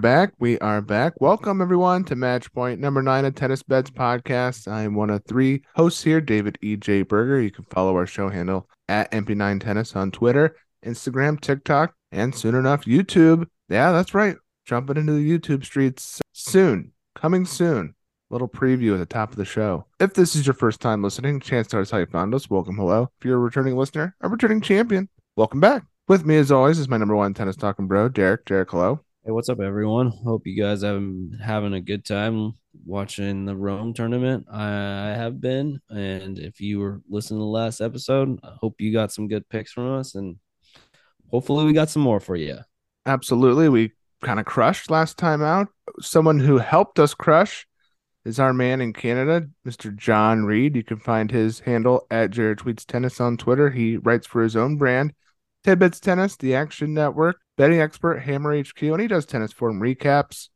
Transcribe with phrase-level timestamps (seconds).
[0.00, 0.32] back.
[0.38, 1.20] We are back.
[1.20, 4.66] Welcome everyone to Match Point number nine of Tennis Bets podcast.
[4.66, 7.02] I am one of three hosts here, David E.J.
[7.02, 7.38] Berger.
[7.40, 12.54] You can follow our show handle at MP9 Tennis on Twitter, Instagram, TikTok, and soon
[12.54, 13.46] enough, YouTube.
[13.68, 14.36] Yeah, that's right.
[14.64, 16.92] Jumping into the YouTube streets soon.
[17.14, 17.94] Coming soon.
[18.30, 19.84] Little preview at the top of the show.
[19.98, 22.48] If this is your first time listening, chance to how you found us.
[22.48, 23.10] Welcome, hello.
[23.20, 25.84] If you're a returning listener, a returning champion, welcome back.
[26.08, 28.46] With me, as always, is my number one tennis talking bro, Derek.
[28.46, 29.00] Derek, hello.
[29.22, 30.06] Hey, what's up, everyone?
[30.06, 32.54] Hope you guys have been having a good time
[32.86, 34.46] watching the Rome tournament.
[34.50, 38.94] I have been, and if you were listening to the last episode, I hope you
[38.94, 40.36] got some good picks from us, and
[41.30, 42.60] hopefully, we got some more for you.
[43.04, 45.68] Absolutely, we kind of crushed last time out.
[46.00, 47.66] Someone who helped us crush
[48.24, 49.94] is our man in Canada, Mr.
[49.94, 50.74] Jon Reed.
[50.74, 53.68] You can find his handle at Jared Tweets Tennis on Twitter.
[53.68, 55.12] He writes for his own brand
[55.62, 60.48] Tidbits Tennis, the Action Network, betting expert, Hammer HQ, and he does tennis forum recaps.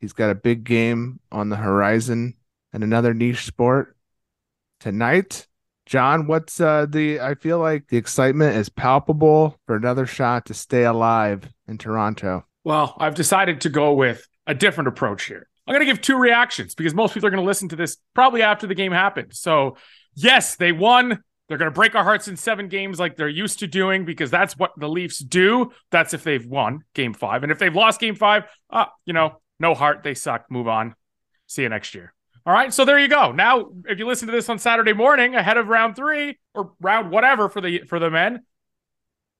[0.00, 2.34] He's got a big game on the horizon
[2.72, 3.96] and another niche sport
[4.80, 5.46] tonight.
[5.86, 7.20] Jon, what's uh, the?
[7.20, 12.44] I feel like the excitement is palpable for another shot to stay alive in Toronto.
[12.64, 15.46] Well, I've decided to go with a different approach here.
[15.64, 17.98] I'm going to give two reactions because most people are going to listen to this
[18.14, 19.32] probably after the game happened.
[19.32, 19.76] So,
[20.16, 21.22] yes, they won.
[21.48, 24.30] They're going to break our hearts in seven games like they're used to doing because
[24.30, 25.70] that's what the Leafs do.
[25.90, 27.42] That's if they've won game five.
[27.44, 30.02] And if they've lost game five, uh, you know, no heart.
[30.02, 30.50] They suck.
[30.50, 30.94] Move on.
[31.46, 32.12] See you next year.
[32.44, 32.72] All right.
[32.72, 33.32] So there you go.
[33.32, 37.10] Now, if you listen to this on Saturday morning ahead of round three or round
[37.10, 38.44] whatever for the for the men,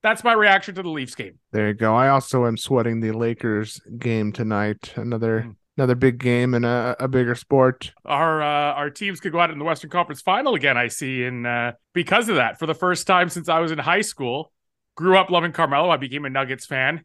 [0.03, 1.39] that's my reaction to the Leafs game.
[1.51, 1.95] There you go.
[1.95, 4.93] I also am sweating the Lakers game tonight.
[4.97, 7.93] Another mm another big game and a, a bigger sport.
[8.05, 10.77] Our uh, our teams could go out in the Western Conference Final again.
[10.77, 13.79] I see, and uh, because of that, for the first time since I was in
[13.79, 14.53] high school,
[14.95, 15.91] grew up loving Carmelo.
[15.91, 17.03] I became a Nuggets fan,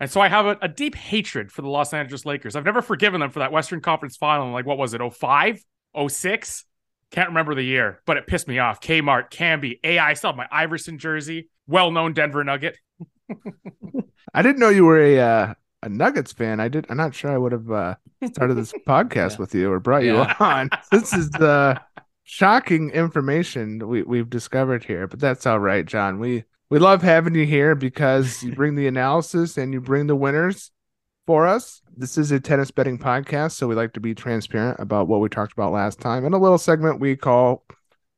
[0.00, 2.56] and so I have a, a deep hatred for the Los Angeles Lakers.
[2.56, 4.52] I've never forgiven them for that Western Conference Final.
[4.52, 5.00] Like what was it?
[5.00, 5.62] 05?
[6.08, 6.64] 06?
[7.10, 8.80] Can't remember the year, but it pissed me off.
[8.80, 10.10] Kmart, Camby, AI.
[10.10, 11.50] I still have my Iverson jersey.
[11.66, 12.78] Well known Denver Nugget.
[14.34, 16.86] I didn't know you were a uh, a Nuggets fan, I did.
[16.88, 17.94] I'm not sure I would have uh,
[18.26, 19.36] started this podcast yeah.
[19.38, 20.12] with you or brought yeah.
[20.12, 20.70] you on.
[20.92, 21.80] this is the
[22.24, 26.18] shocking information we we've discovered here, but that's all right, Jon.
[26.18, 30.16] We we love having you here because you bring the analysis and you bring the
[30.16, 30.70] winners
[31.26, 31.82] for us.
[31.96, 35.28] This is a tennis betting podcast, so we like to be transparent about what we
[35.28, 36.24] talked about last time.
[36.24, 37.64] in a little segment we call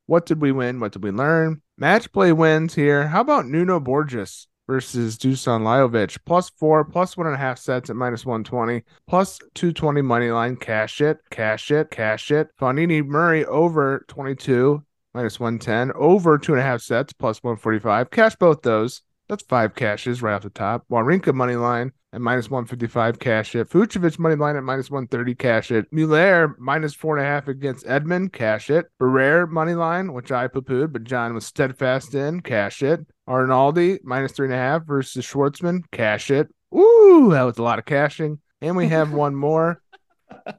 [0.05, 0.79] "What did we win?
[0.79, 3.07] What did we learn?" Match play wins here.
[3.07, 4.47] How about Nuno Borges?
[4.67, 6.17] Versus Dusan Lajovic.
[6.25, 10.55] Plus four, plus one and a half sets at minus 120, plus 220 money line.
[10.55, 12.49] Cash it, cash it, cash it.
[12.59, 14.83] Fognini Murray over 22,
[15.13, 18.09] minus 110, over two and a half sets, plus 145.
[18.09, 19.01] Cash both those.
[19.27, 20.85] That's five cashes right off the top.
[20.91, 23.69] Wawrinka money line at minus 155, cash it.
[23.69, 25.91] Fucsovics money line at minus 130, cash it.
[25.91, 28.85] Muller minus four and a half against Edmund, cash it.
[29.01, 33.05] Barrere money line, which I poo pooed, but Jon was steadfast in, cash it.
[33.27, 36.49] Arnaldi minus three and a half versus Schwartzman, cash it.
[36.75, 38.39] Ooh, that was a lot of cashing.
[38.61, 39.81] And we have one more.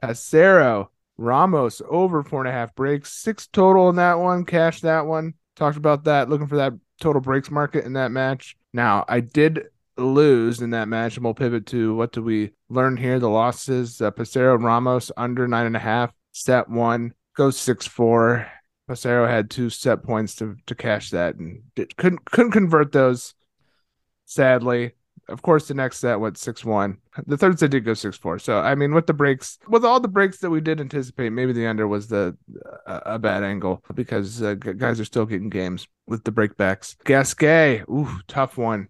[0.03, 4.45] Acero Ramos over four and a half breaks, six total in that one.
[4.45, 5.33] Cash that one.
[5.55, 6.29] Talked about that.
[6.29, 8.55] Looking for that total breaks market in that match.
[8.73, 9.67] Now, I did
[9.97, 13.19] lose in that match, and we'll pivot to what do we learn here?
[13.19, 18.47] The losses: uh, Passaro Ramos under nine and a half, set one, goes six four.
[18.87, 23.33] Passaro had two set points to to cash that, and did, couldn't couldn't convert those.
[24.25, 24.93] Sadly,
[25.29, 26.99] of course, the next set went six one.
[27.25, 28.39] The third set did go six four.
[28.39, 31.51] So I mean, with the breaks, with all the breaks that we did anticipate, maybe
[31.51, 32.37] the under was the
[32.85, 36.95] uh, a bad angle because uh, guys are still getting games with the breakbacks.
[37.03, 38.87] Gasquet, ooh, tough one.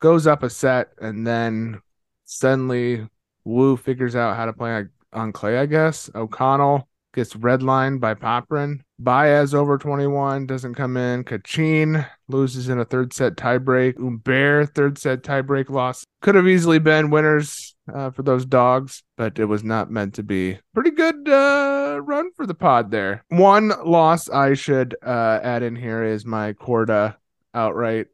[0.00, 1.80] Goes up a set and then
[2.24, 3.06] suddenly
[3.44, 5.58] Wu figures out how to play on clay.
[5.58, 8.80] I guess O'Connell gets redlined by Popyrin.
[8.98, 11.24] Baez over 21 doesn't come in.
[11.24, 13.98] Kachin loses in a third set tiebreak.
[13.98, 16.04] Humbert third set tiebreak loss.
[16.20, 20.22] Could have easily been winners uh, for those dogs, but it was not meant to
[20.22, 20.58] be.
[20.74, 23.24] Pretty good uh, run for the pod there.
[23.28, 27.16] One loss I should uh, add in here is my Korda
[27.54, 28.06] outright.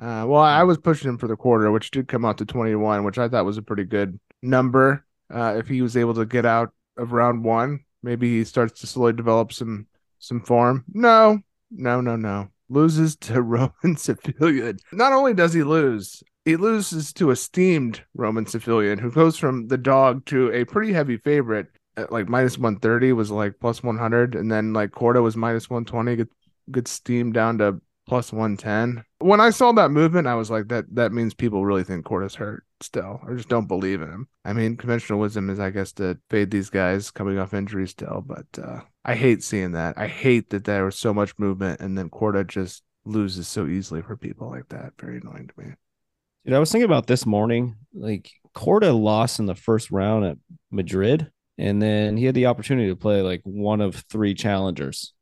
[0.00, 3.04] Uh, well, I was pushing him for the quarter, which did come out to 21,
[3.04, 5.04] which I thought was a pretty good number.
[5.32, 8.86] Uh, if he was able to get out of round one, maybe he starts to
[8.86, 9.86] slowly develop some
[10.18, 10.84] some form.
[10.92, 11.38] No,
[11.70, 12.48] no, no, no.
[12.68, 14.80] Loses to Roman Safiullin.
[14.92, 19.78] Not only does he lose, he loses to esteemed Roman Safiullin who goes from the
[19.78, 24.50] dog to a pretty heavy favorite at like minus 130 was like plus 100 and
[24.50, 26.28] then like Korda was minus 120 get,
[26.70, 29.04] gets steamed down to plus 110.
[29.18, 32.34] When I saw that movement, I was like, that that means people really think Korda's
[32.34, 34.28] hurt still, or just don't believe in him.
[34.44, 38.24] I mean, conventional wisdom is, I guess, to fade these guys coming off injuries still,
[38.26, 39.98] but uh, I hate seeing that.
[39.98, 44.02] I hate that there was so much movement and then Korda just loses so easily
[44.02, 44.92] for people like that.
[45.00, 45.74] Very annoying to me.
[46.44, 47.76] Dude, I was thinking about this morning.
[47.94, 50.38] Like Korda lost in the first round at
[50.70, 55.12] Madrid, and then he had the opportunity to play like one of three challengers,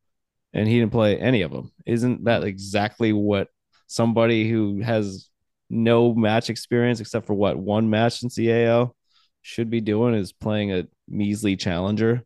[0.56, 1.70] and he didn't play any of them.
[1.84, 3.48] Isn't that exactly what
[3.88, 5.28] somebody who has
[5.68, 8.92] no match experience except for what one match in CAO
[9.42, 12.24] should be doing is playing a measly challenger,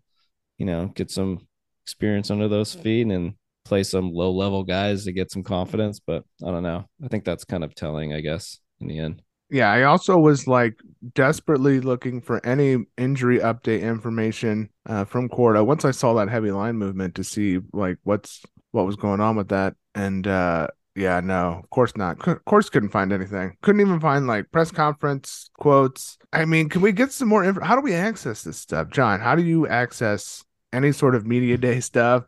[0.58, 1.48] you know, get some
[1.84, 3.34] experience under those feet and
[3.64, 5.98] play some low level guys to get some confidence.
[5.98, 6.88] But I don't know.
[7.04, 9.22] I think that's kind of telling, I guess, in the end.
[9.50, 10.78] Yeah, I also was like
[11.14, 16.52] desperately looking for any injury update information uh, from Korda once I saw that heavy
[16.52, 19.74] line movement to see like what's what was going on with that.
[19.94, 22.26] And uh, yeah, no, of course not.
[22.28, 23.56] of course, couldn't find anything.
[23.62, 26.16] Couldn't even find like press conference quotes.
[26.32, 27.64] I mean, can we get some more info?
[27.64, 29.20] How do we access this stuff, Jon?
[29.20, 32.24] How do you access any sort of media day stuff?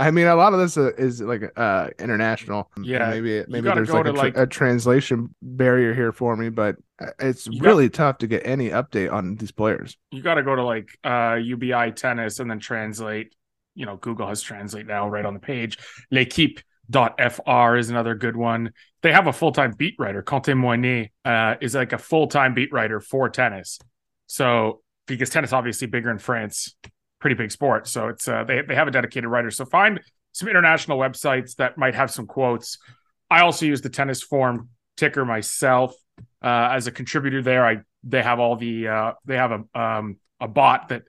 [0.00, 2.70] I mean, a lot of this uh, is like uh international.
[2.82, 6.76] Yeah, maybe maybe there's like a, tra- like a, translation barrier here for me, but
[6.98, 9.98] uh, it's really got, tough to get any update on these players.
[10.10, 13.34] You got to go to like uh Ubitennis and then translate.
[13.74, 15.76] You know, Google has translate now right on the page.
[16.10, 16.60] L'équipe
[16.90, 18.72] fr is another good one.
[19.02, 20.22] They have a full time beat writer.
[20.22, 23.78] Quentin Moynet uh, is like a full time beat writer for tennis.
[24.28, 26.74] So because tennis obviously bigger in France,
[27.20, 27.86] pretty big sport.
[27.86, 29.50] So it's uh, they they have a dedicated writer.
[29.50, 30.00] So find
[30.32, 32.78] some international websites that might have some quotes.
[33.30, 35.94] I also use the tennis form ticker myself
[36.42, 37.64] uh, as a contributor there.
[37.64, 41.02] I they have all the uh, they have a um, a bot that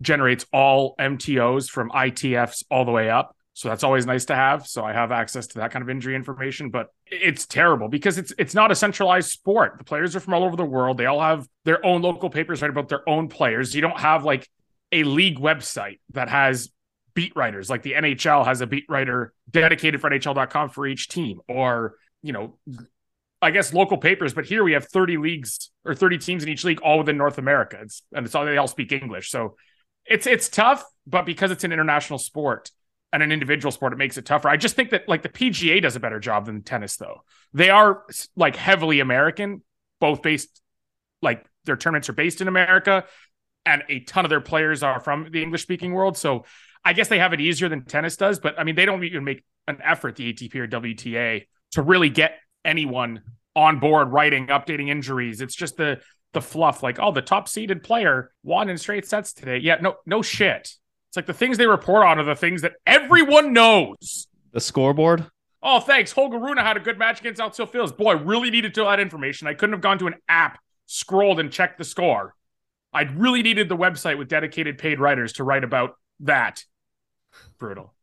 [0.00, 3.36] generates all MTOs from ITFs all the way up.
[3.54, 4.66] So that's always nice to have.
[4.66, 8.32] So I have access to that kind of injury information, but it's terrible because it's
[8.38, 9.76] it's not a centralized sport.
[9.78, 10.96] The players are from all over the world.
[10.96, 13.74] They all have their own local papers write about their own players.
[13.74, 14.48] You don't have like
[14.92, 16.70] a league website that has
[17.14, 21.40] beat writers like the NHL has a beat writer dedicated for NHL.com for each team
[21.48, 22.58] or, you know,
[23.42, 26.64] I guess local papers, but here we have 30 leagues or 30 teams in each
[26.64, 27.78] league all within North America.
[27.82, 29.30] It's and it's all they all speak English.
[29.30, 29.56] So
[30.06, 32.70] it's it's tough, but because it's an international sport,
[33.12, 34.48] and an individual sport, it makes it tougher.
[34.48, 37.22] I just think that like the PGA does a better job than tennis, though.
[37.52, 38.04] They are
[38.36, 39.62] like heavily American,
[40.00, 40.62] both based
[41.20, 43.04] like their tournaments are based in America,
[43.64, 46.16] and a ton of their players are from the English speaking world.
[46.16, 46.44] So
[46.84, 48.40] I guess they have it easier than tennis does.
[48.40, 52.10] But I mean, they don't even make an effort, the ATP or WTA, to really
[52.10, 53.22] get anyone
[53.54, 55.40] on board writing, updating injuries.
[55.40, 56.00] It's just the
[56.32, 59.58] the fluff, like, oh, the top seeded player won in straight sets today.
[59.58, 60.60] Yeah, no, no shit.
[60.60, 64.28] It's like the things they report on are the things that everyone knows.
[64.52, 65.26] The scoreboard.
[65.62, 66.10] Oh, thanks.
[66.10, 67.92] Holger Rune had a good match against Arthur Fils.
[67.92, 69.46] Boy, I really needed to that information.
[69.46, 72.34] I couldn't have gone to an app, scrolled, and checked the score.
[72.92, 76.62] I really needed the website with dedicated paid writers to write about that.
[77.58, 77.94] Brutal.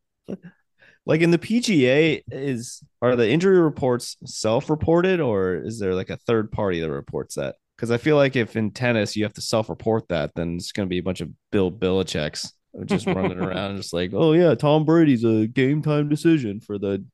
[1.06, 6.18] like in the PGA, is are the injury reports self-reported or is there like a
[6.18, 7.56] third party that reports that?
[7.76, 10.88] Because I feel like if in tennis you have to self-report that, then it's going
[10.88, 12.54] to be a bunch of Bill Belichick's
[12.86, 17.06] just running around, just like, oh yeah, Tom Brady's a game time decision for the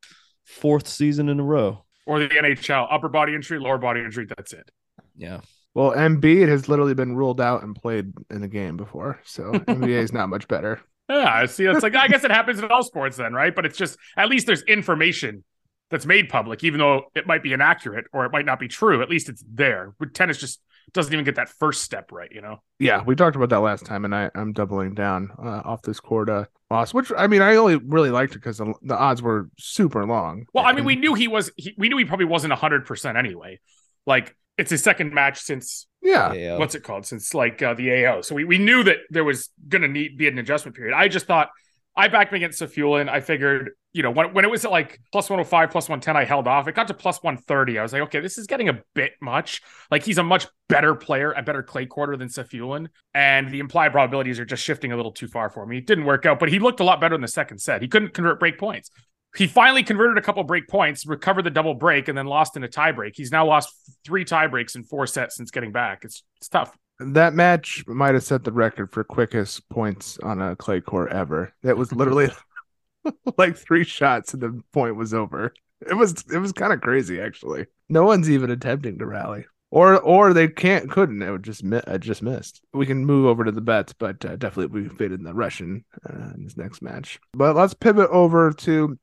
[0.46, 1.84] fourth season in a row.
[2.08, 4.28] Or the NHL, upper body injury, lower body injury.
[4.28, 4.70] That's it.
[5.16, 5.42] Yeah.
[5.76, 9.90] Well, Embiid has literally been ruled out and played in the game before, so NBA
[9.90, 10.82] is not much better.
[11.08, 13.54] Yeah, I see, it's like I guess it happens in all sports then, right?
[13.54, 15.44] But it's just at least there's information
[15.92, 19.04] that's made public, even though it might be inaccurate or it might not be true.
[19.04, 19.94] At least it's there.
[20.00, 20.60] But tennis just
[20.94, 22.58] doesn't even get that first step right, you know?
[22.80, 26.00] Yeah, we talked about that last time, and I, I'm doubling down uh, off this
[26.00, 29.22] court uh, loss, which I mean, I only really liked it because the, the, odds
[29.22, 30.46] were super long.
[30.54, 33.60] Well, I mean, we knew he was, he, we knew he probably wasn't 100% anyway.
[34.08, 35.88] Like, it's his second match since
[36.34, 38.22] yeah what's it called since like uh, the AO.
[38.22, 40.96] So we, we knew that there was gonna need be an adjustment period.
[40.96, 41.50] I just thought
[41.98, 43.08] I backed him against Safiullin.
[43.08, 46.26] I figured, you know, when, when it was at like plus 105, plus 110, I
[46.26, 46.68] held off.
[46.68, 47.80] It got to plus 130.
[47.80, 49.62] I was like, okay, this is getting a bit much.
[49.90, 52.88] Like he's a much better player, a better clay courter than Safiullin.
[53.14, 55.78] And the implied probabilities are just shifting a little too far for me.
[55.78, 57.82] It didn't work out, but he looked a lot better in the second set.
[57.82, 58.92] He couldn't convert break points.
[59.38, 62.64] He finally converted a couple break points, recovered the double break, and then lost in
[62.64, 63.14] a tie break.
[63.16, 63.74] He's now lost
[64.04, 66.04] three tie breaks in four sets since getting back.
[66.04, 66.76] It's it's tough.
[67.00, 71.54] That match might have set the record for quickest points on a clay court ever.
[71.64, 72.30] It was literally
[73.38, 75.54] like three shots and the point was over.
[75.88, 77.66] It was it was kind of crazy actually.
[77.90, 79.46] No one's even attempting to rally.
[79.72, 81.22] Or or they can't couldn't.
[81.22, 82.62] It just I just missed.
[82.74, 85.84] We can move over to the bets, but uh, definitely we faded in the Russian
[86.10, 87.20] uh, in this next match.
[87.34, 88.98] But let's pivot over to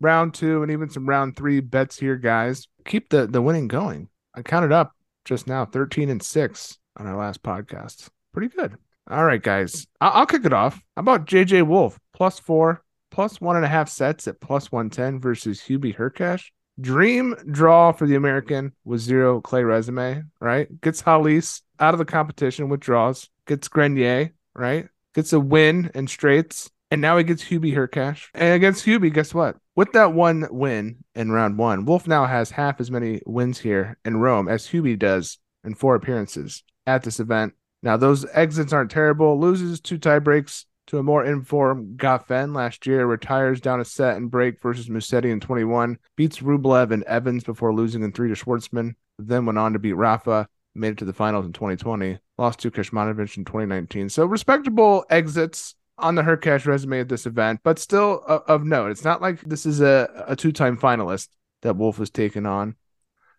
[0.00, 2.68] round two and even some round three bets here, guys.
[2.84, 4.08] Keep the the winning going.
[4.34, 4.92] I counted up
[5.24, 8.08] just now 13 and 6 on our last podcast.
[8.32, 8.76] Pretty good.
[9.10, 9.86] All right, guys.
[10.00, 10.74] I- will kick it off.
[10.96, 15.20] How about JJ Wolf plus four, plus one and a half sets at plus 110
[15.20, 16.44] versus Hubie Hurkacz?
[16.80, 20.68] Dream draw for the American with zero clay resume, right?
[20.80, 24.88] Gets Halys out of the competition with draws, gets Grenier, right?
[25.14, 28.28] Gets a win in straights, and now he gets Hubie Hurkacz.
[28.34, 29.56] And against Hubie, guess what?
[29.74, 33.98] With that one win in round one, Wolf now has half as many wins here
[34.04, 37.54] in Rome as Hubie does in four appearances at this event.
[37.82, 39.38] Now, those exits aren't terrible.
[39.38, 44.16] Loses two tie breaks to a more informed Goffin last year, retires down a set
[44.16, 48.34] and break versus Musetti in 21, beats Rublev and Evans before losing in three to
[48.34, 52.60] Schwartzman, then went on to beat Rafa, made it to the finals in 2020, lost
[52.60, 54.08] to Kecmanovic in 2019.
[54.08, 58.90] So respectable exits on the Hurkacz resume at this event, but still of note.
[58.90, 61.28] It's not like this is a, a two time finalist
[61.62, 62.76] that Wolf was taken on.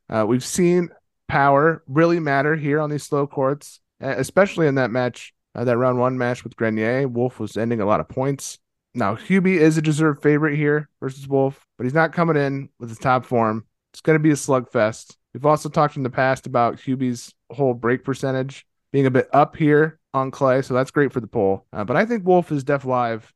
[0.09, 0.89] Uh, we've seen
[1.27, 5.99] power really matter here on these slow courts, especially in that match, uh, that round
[5.99, 7.07] one match with Grenier.
[7.07, 8.57] Wolf was ending a lot of points.
[8.93, 12.89] Now, Hubie is a deserved favorite here versus Wolf, but he's not coming in with
[12.89, 13.65] his top form.
[13.93, 15.15] It's going to be a slugfest.
[15.33, 19.55] We've also talked in the past about Hubie's whole break percentage being a bit up
[19.55, 21.65] here on clay, so that's great for the poll.
[21.73, 23.33] Uh, but I think Wolf is def live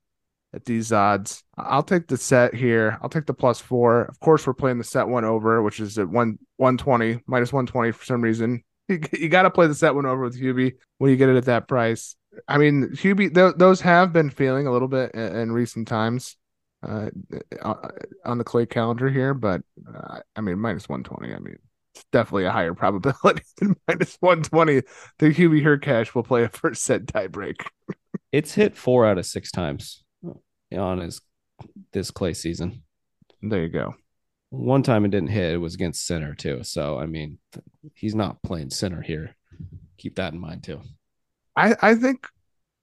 [0.54, 1.44] at these odds.
[1.58, 2.98] I'll take the set here.
[3.02, 4.02] I'll take the plus four.
[4.04, 7.54] Of course, we're playing the set one over, which is at one one twenty minus
[7.54, 8.64] one twenty for some reason.
[8.88, 11.38] You, you got to play the set one over with Hubie when you get it
[11.38, 12.18] at that price.
[12.46, 16.36] I mean, Hubie, th- those have been feeling a little bit in, in recent times
[16.84, 17.10] uh,
[18.26, 21.34] on the clay calendar here, but uh, I mean, minus one twenty.
[21.34, 21.60] I mean,
[21.94, 24.82] it's definitely a higher probability than minus 120
[25.20, 27.66] that Hubie Hurkacz will play a first set tiebreak.
[28.32, 30.04] it's hit four out of six times
[30.76, 31.22] on his
[31.94, 32.84] this clay season.
[33.42, 33.96] There you go.
[34.50, 36.64] One time it didn't hit, it was against Sinner too.
[36.64, 37.40] So I mean,
[37.94, 39.36] he's not playing Sinner here.
[39.98, 40.82] Keep that in mind too.
[41.56, 42.28] I I think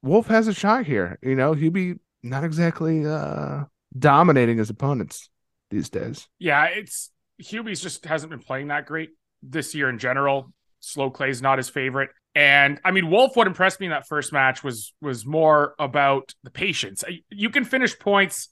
[0.03, 1.19] Wolf has a shot here.
[1.23, 3.65] You know, Hubie not exactly uh
[3.99, 5.29] dominating his opponents
[5.71, 6.29] these days.
[6.39, 9.11] Yeah, it's Hubie's just hasn't been playing that great
[9.43, 10.53] this year in general.
[10.81, 12.11] Slow Clay's not his favorite.
[12.35, 16.35] And I mean, Wolf, what impressed me in that first match was was more about
[16.45, 17.03] the patience.
[17.31, 18.51] You can finish points,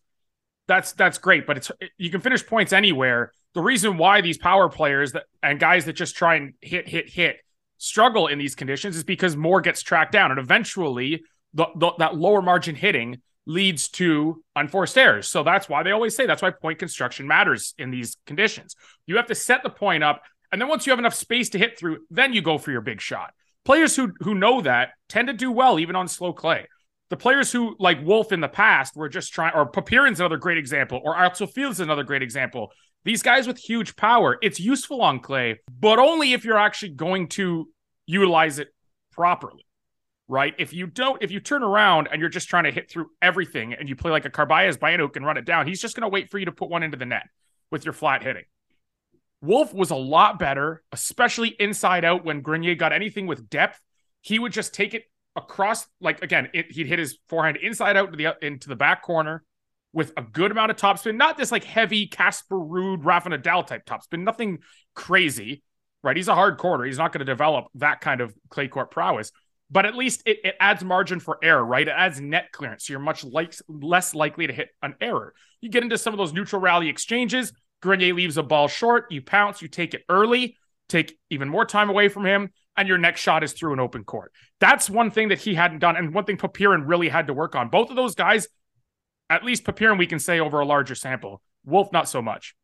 [0.66, 3.32] that's that's great, but it's you can finish points anywhere.
[3.54, 7.08] The reason why these power players that and guys that just try and hit, hit,
[7.08, 7.36] hit
[7.78, 11.22] struggle in these conditions is because more gets tracked down, and eventually
[11.54, 15.28] the, the that lower margin hitting leads to unforced errors.
[15.28, 18.74] So that's why they always say that's why point construction matters in these conditions.
[19.06, 21.58] You have to set the point up, and then once you have enough space to
[21.58, 23.32] hit through, then you go for your big shot.
[23.64, 26.66] Players who who know that tend to do well even on slow clay.
[27.08, 30.58] The players who like Wolf in the past were just trying, or Popyrin's another great
[30.58, 32.72] example, or Axel Fields another great example.
[33.04, 37.28] These guys with huge power, it's useful on clay, but only if you're actually going
[37.28, 37.68] to
[38.06, 38.68] utilize it
[39.12, 39.65] properly
[40.28, 40.54] right?
[40.58, 43.74] If you don't, if you turn around and you're just trying to hit through everything
[43.74, 46.02] and you play like a Carballes Baena who can run it down, he's just going
[46.02, 47.28] to wait for you to put one into the net
[47.70, 48.44] with your flat hitting.
[49.42, 53.80] Wolf was a lot better, especially inside out when Grenier got anything with depth.
[54.22, 55.04] He would just take it
[55.36, 59.02] across, like again, it, he'd hit his forehand inside out to the into the back
[59.02, 59.44] corner
[59.92, 63.86] with a good amount of topspin, not this like heavy Casper Ruud, Rafa Nadal type
[63.86, 64.58] topspin, nothing
[64.94, 65.62] crazy,
[66.02, 66.16] right?
[66.16, 66.84] He's a hard courter.
[66.84, 69.30] He's not going to develop that kind of clay court prowess
[69.70, 71.86] but at least it, it adds margin for error, right?
[71.86, 72.86] It adds net clearance.
[72.86, 75.34] So you're much like, less likely to hit an error.
[75.60, 77.52] You get into some of those neutral rally exchanges.
[77.82, 79.10] Grenier leaves a ball short.
[79.10, 80.56] You pounce, you take it early,
[80.88, 84.04] take even more time away from him, and your next shot is through an open
[84.04, 84.32] court.
[84.60, 87.54] That's one thing that he hadn't done, and one thing Popyrin really had to work
[87.54, 87.68] on.
[87.68, 88.48] Both of those guys,
[89.28, 91.42] at least Popyrin, we can say over a larger sample.
[91.64, 92.54] Wolf, not so much.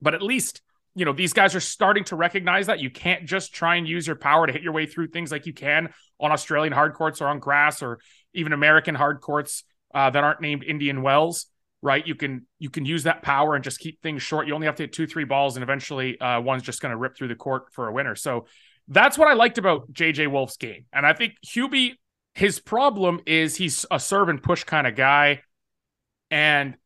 [0.00, 0.60] But at least
[0.96, 4.06] you know, these guys are starting to recognize that you can't just try and use
[4.06, 7.20] your power to hit your way through things like you can on Australian hard courts
[7.20, 8.00] or on grass or
[8.32, 9.62] even American hard courts
[9.94, 11.46] uh, that aren't named Indian Wells.
[11.82, 14.48] Right, you can you can use that power and just keep things short.
[14.48, 16.96] You only have to hit two, three balls, and eventually uh, one's just going to
[16.96, 18.16] rip through the court for a winner.
[18.16, 18.46] So
[18.88, 21.92] that's what I liked about JJ Wolf's game, and I think Hubie,
[22.34, 25.42] his problem is he's a serve and push kind of guy,
[26.30, 26.76] and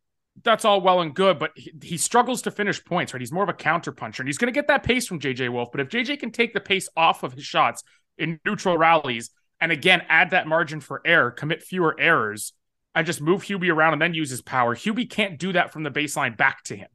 [0.42, 3.20] that's all well and good, but he, he, struggles to finish points, right?
[3.20, 5.50] He's more of a counter puncher, and he's going to get that pace from JJ
[5.50, 5.70] Wolf.
[5.72, 7.82] But if JJ can take the pace off of his shots
[8.16, 12.52] in neutral rallies, and again add that margin for error, commit fewer errors,
[12.94, 15.82] and just move Hubie around and then use his power, Hubie can't do that from
[15.82, 16.88] the baseline back to him,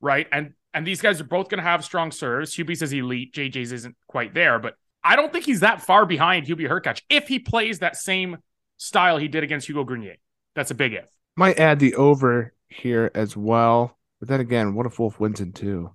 [0.00, 0.26] right?
[0.32, 2.54] And and these guys are both going to have strong serves.
[2.54, 6.46] Hubie's is elite, JJ's isn't quite there, but I don't think he's that far behind
[6.46, 8.38] Hubie Hurkacz if he plays that same
[8.76, 10.16] style he did against Hugo Grenier.
[10.54, 11.08] That's a big if.
[11.36, 13.96] Might add the over here as well.
[14.20, 15.90] But then again, what if Wolf wins in two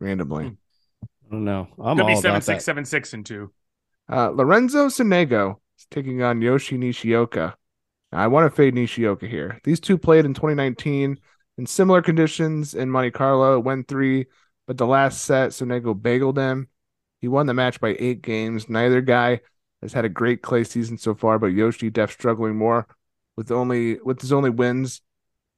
[0.00, 0.48] randomly?
[0.48, 0.54] Hmm.
[1.02, 1.68] I don't know.
[1.78, 2.44] I'm Could all be about seven that.
[2.44, 3.52] six seven six and two.
[4.10, 7.54] Uh, Lorenzo Sonego is taking on Yoshi Nishioka.
[8.12, 9.60] Now, I want to fade Nishioka here.
[9.64, 11.18] These two played in 2019
[11.58, 13.58] in similar conditions in Monte Carlo.
[13.58, 14.26] It went three,
[14.66, 16.68] but the last set, Sonego bageled him.
[17.20, 18.68] He won the match by eight games.
[18.68, 19.40] Neither guy
[19.82, 22.86] has had a great clay season so far, but Yoshi def struggling more
[23.36, 25.02] with only with his only wins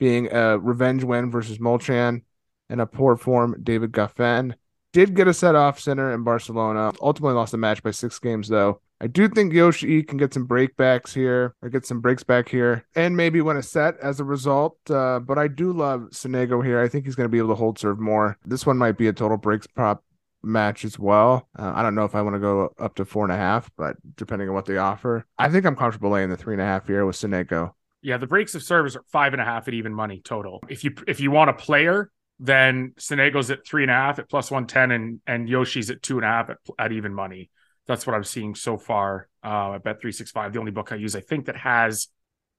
[0.01, 2.23] being a revenge win versus Molcan
[2.69, 4.55] and a poor form David Goffin.
[4.93, 6.93] Did get a set off Sinner in Barcelona.
[7.01, 8.81] Ultimately lost the match by six games though.
[9.01, 12.85] I do think Yoshi can get some breakbacks here or get some breaks back here
[12.97, 14.79] and maybe win a set as a result.
[14.91, 16.81] Uh, but I do love Sonego here.
[16.81, 18.37] I think he's going to be able to hold serve more.
[18.45, 20.03] This one might be a total breaks prop
[20.43, 21.49] match as well.
[21.59, 23.71] Uh, I don't know if I want to go up to four and a half,
[23.77, 26.67] but depending on what they offer, I think I'm comfortable laying the three and a
[26.67, 27.73] half here with Sonego.
[28.03, 30.61] Yeah, the breaks of service are five and a half at even money total.
[30.69, 34.29] If you if you want a player, then Sonego's at three and a half at
[34.29, 37.51] plus one ten, and and Yoshi's at two and a half at, at even money.
[37.87, 39.29] That's what I'm seeing so far.
[39.43, 42.09] Uh, at Bet three six five, the only book I use, I think that has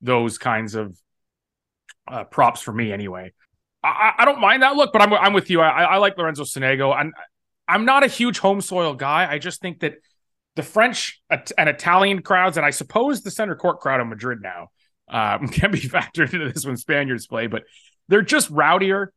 [0.01, 0.95] those kinds of
[2.07, 3.33] uh, props for me anyway.
[3.83, 5.61] I, I don't mind that look, but I'm I'm with you.
[5.61, 6.95] I, I like Lorenzo Sonego.
[6.95, 7.13] I'm
[7.67, 9.31] I'm not a huge home soil guy.
[9.31, 9.95] I just think that
[10.55, 14.67] the French and Italian crowds, and I suppose the center court crowd in Madrid now,
[15.11, 17.63] um, can be factored into this when Spaniards play, but
[18.07, 19.07] they're just rowdier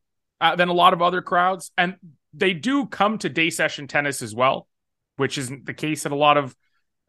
[0.41, 1.71] uh, than a lot of other crowds.
[1.79, 1.97] And
[2.33, 4.67] they do come to day session tennis as well,
[5.17, 6.55] which isn't the case at a lot of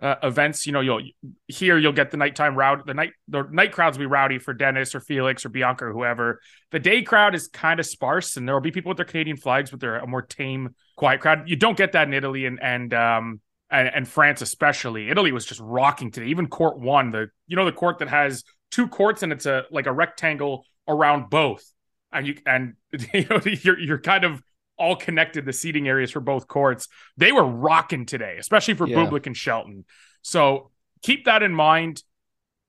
[0.02, 0.66] uh, events.
[0.66, 1.02] You know, you'll
[1.48, 2.86] here you'll get the nighttime route.
[2.86, 5.94] The night the night crowds will be rowdy for Dennis or Felix or Bianca or
[5.94, 6.42] whoever.
[6.72, 9.38] The day crowd is kind of sparse, and there will be people with their Canadian
[9.38, 11.50] flags, but they're a more tame, quiet crowd.
[11.50, 15.10] You don't get that in Italy and and um and, and France especially.
[15.10, 16.28] Italy was just rocking today.
[16.28, 18.44] Even court one, the you know the court that has
[18.76, 21.64] two courts and it's a like a rectangle around both,
[22.12, 22.74] and you and
[23.14, 24.42] you know you're you're kind of
[24.78, 26.90] all connected the seating areas for both courts.
[27.16, 28.98] They were rocking today, especially for Yeah.
[28.98, 29.86] Bublik and Shelton.
[30.22, 32.04] So keep that in mind.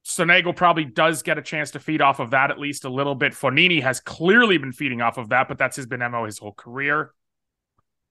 [0.05, 3.17] Sonego probably does get a chance to feed off of that at least a little
[3.17, 3.33] bit.
[3.33, 6.53] Fognini has clearly been feeding off of that, but that's his been MO his whole
[6.53, 7.11] career.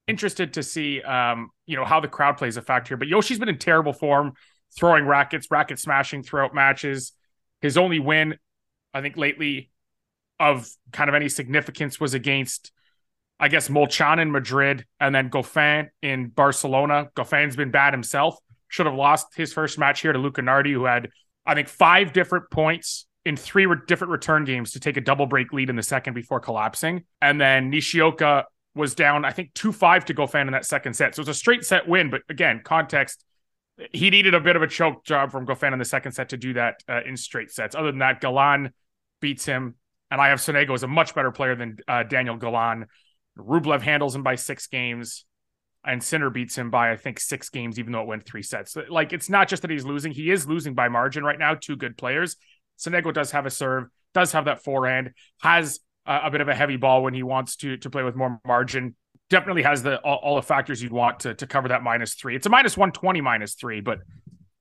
[0.05, 2.97] Interested to see um, you know, how the crowd plays a factor here.
[2.97, 4.33] But Yoshi's been in terrible form,
[4.77, 7.13] throwing rackets, racket smashing throughout matches.
[7.61, 8.37] His only win,
[8.93, 9.71] I think, lately
[10.39, 12.71] of kind of any significance was against
[13.39, 17.09] I guess Molcan in Madrid and then Goffin in Barcelona.
[17.15, 18.37] Goffin's been bad himself.
[18.69, 21.09] Should have lost his first match here to Luca Nardi, who had,
[21.45, 25.25] I think, five different points in three re- different return games to take a double
[25.25, 27.03] break lead in the second before collapsing.
[27.21, 31.15] And then Nishioka was down, I think, 2 5 to Goffin in that second set.
[31.15, 32.09] So it was a straight set win.
[32.09, 33.23] But again, context,
[33.91, 36.37] he needed a bit of a choke job from Goffin in the second set to
[36.37, 37.75] do that uh, in straight sets.
[37.75, 38.71] Other than that, Galan
[39.21, 39.75] beats him.
[40.11, 42.85] And I have Sonego as a much better player than uh, Daniel Galan.
[43.37, 45.25] Rublev handles him by six games,
[45.83, 48.77] and Sinner beats him by I think six games, even though it went three sets.
[48.89, 51.55] Like it's not just that he's losing; he is losing by margin right now.
[51.55, 52.37] Two good players.
[52.79, 55.11] Sonego does have a serve, does have that forehand,
[55.41, 58.15] has uh, a bit of a heavy ball when he wants to to play with
[58.15, 58.95] more margin.
[59.29, 62.35] Definitely has the all, all the factors you'd want to to cover that minus three.
[62.35, 63.99] It's a minus one twenty minus three, but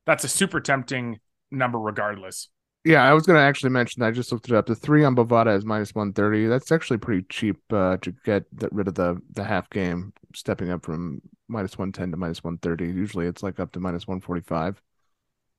[0.06, 1.18] that's a super tempting
[1.50, 2.48] number regardless.
[2.84, 4.08] Yeah, I was going to actually mention that.
[4.08, 4.66] I just looked it up.
[4.66, 6.48] The three on Bovada is minus 130.
[6.48, 10.70] That's actually pretty cheap uh, to get that rid of the the half game, stepping
[10.70, 12.92] up from minus 110 to minus 130.
[12.92, 14.82] Usually it's like up to minus 145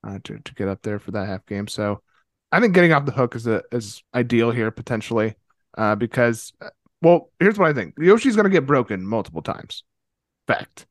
[0.05, 1.67] uh, to, to get up there for that half game.
[1.67, 2.01] So
[2.51, 5.35] I think getting off the hook is, a, is ideal here, potentially,
[5.77, 6.69] uh, because, uh,
[7.05, 9.83] well, here's what I think Yoshi's going to get broken multiple times.
[10.47, 10.87] Fact.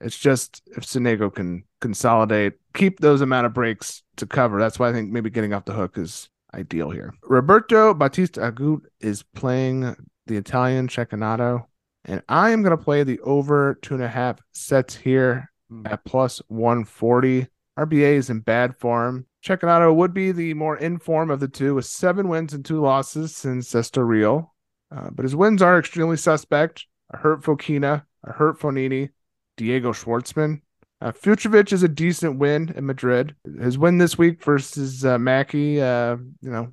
[0.00, 4.58] It's just if Sonego can consolidate, keep those amount of breaks to cover.
[4.58, 7.12] That's why I think maybe getting off the hook is ideal here.
[7.22, 9.94] Roberto Bautista Agut is playing
[10.26, 11.66] the Italian Cecchinato,
[12.06, 15.50] and I am going to play the over two and a half sets here
[15.84, 17.46] at plus 140.
[17.78, 19.26] RBA is in bad form.
[19.44, 22.80] Cecchinato would be the more in form of the two with seven wins and two
[22.80, 24.48] losses since Estoril.
[24.94, 26.86] Uh, but his wins are extremely suspect.
[27.12, 29.10] A hurt Fokina, a hurt Fognini,
[29.56, 30.60] Diego Schwartzman.
[31.00, 33.34] Uh, is a decent win in Madrid.
[33.60, 36.72] His win this week versus uh, Mackey, uh, you know,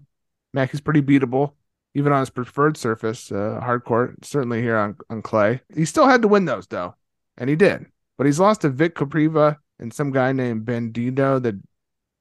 [0.53, 1.53] Mackey's pretty beatable,
[1.95, 4.23] even on his preferred surface, uh, hard court.
[4.23, 5.61] Certainly here on, on clay.
[5.73, 6.95] He still had to win those though,
[7.37, 7.87] and he did.
[8.17, 11.55] But he's lost to Vit Kopriva and some guy named Bandito that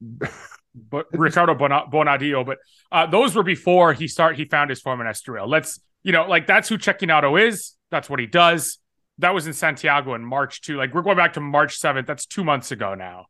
[0.74, 2.46] but Ricardo Bona- Bonadio.
[2.46, 2.58] But
[2.90, 4.36] uh, those were before he start.
[4.36, 5.46] He found his form in Estoril.
[5.46, 7.74] Let's you know, like that's who Cecchinato is.
[7.90, 8.78] That's what he does.
[9.18, 10.78] That was in Santiago in March too.
[10.78, 12.06] Like we're going back to March seventh.
[12.06, 13.26] That's two months ago now.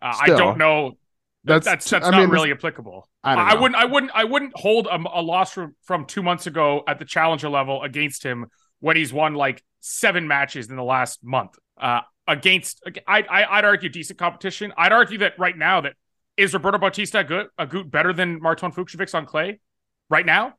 [0.00, 0.92] Uh, I don't know.
[1.44, 3.06] That's that's, that's I not mean, really applicable.
[3.22, 6.22] I don't I wouldn't I wouldn't I wouldn't hold a, a loss from from two
[6.22, 8.46] months ago at the challenger level against him
[8.80, 11.58] when he's won like seven matches in the last month.
[11.78, 14.72] Uh, against I, I I'd argue decent competition.
[14.78, 15.96] I'd argue that right now that
[16.38, 19.60] is Roberto Bautista good a good better than Marton Fucsovics on clay
[20.08, 20.54] right now.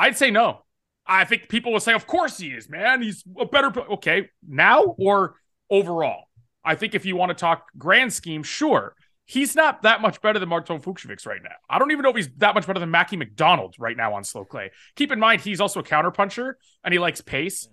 [0.00, 0.64] I'd say no.
[1.06, 3.02] I think people will say, of course he is, man.
[3.02, 3.70] He's a better.
[3.92, 5.34] Okay, now or
[5.68, 6.24] overall.
[6.64, 8.94] I think if you want to talk grand scheme, sure.
[9.26, 11.54] He's not that much better than Marton Fucsovics right now.
[11.68, 14.24] I don't even know if he's that much better than Mackie McDonald right now on
[14.24, 14.70] slow clay.
[14.96, 17.68] Keep in mind, he's also a counterpuncher and he likes pace.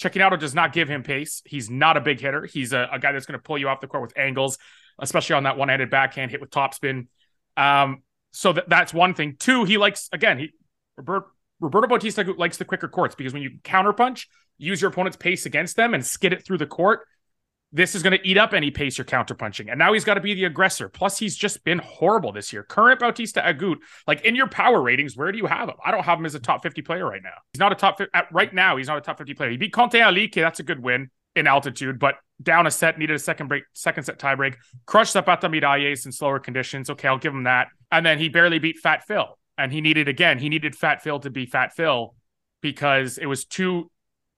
[0.00, 1.42] Cecchinato does not give him pace.
[1.44, 2.46] He's not a big hitter.
[2.46, 4.58] He's a, a guy that's going to pull you off the court with angles,
[4.98, 7.08] especially on that one-handed backhand hit with topspin.
[7.56, 9.36] Um, so that, that's one thing.
[9.38, 10.38] Two, he likes again.
[10.38, 10.52] He
[10.96, 11.26] Robert,
[11.60, 14.26] Roberto Bautista likes the quicker courts because when you counterpunch,
[14.58, 17.00] use your opponent's pace against them and skid it through the court.
[17.70, 19.66] This is going to eat up any pace you're counterpunching.
[19.68, 20.88] And now he's got to be the aggressor.
[20.88, 22.62] Plus, he's just been horrible this year.
[22.62, 25.74] Current Bautista Agut, like in your power ratings, where do you have him?
[25.84, 27.34] I don't have him as a top 50 player right now.
[27.52, 28.78] He's not a top at, right now.
[28.78, 29.50] He's not a top 50 player.
[29.50, 30.24] He beat Conte Ali.
[30.28, 33.64] Okay, that's a good win in altitude, but down a set, needed a second break,
[33.74, 34.54] second set tiebreak.
[34.86, 36.88] Crushed up Zapata Miralles in slower conditions.
[36.90, 37.68] Okay, I'll give him that.
[37.90, 39.37] And then he barely beat Fat Phil.
[39.58, 42.14] And he needed again, he needed Fat Phil to be Fat Phil
[42.62, 43.90] because it was two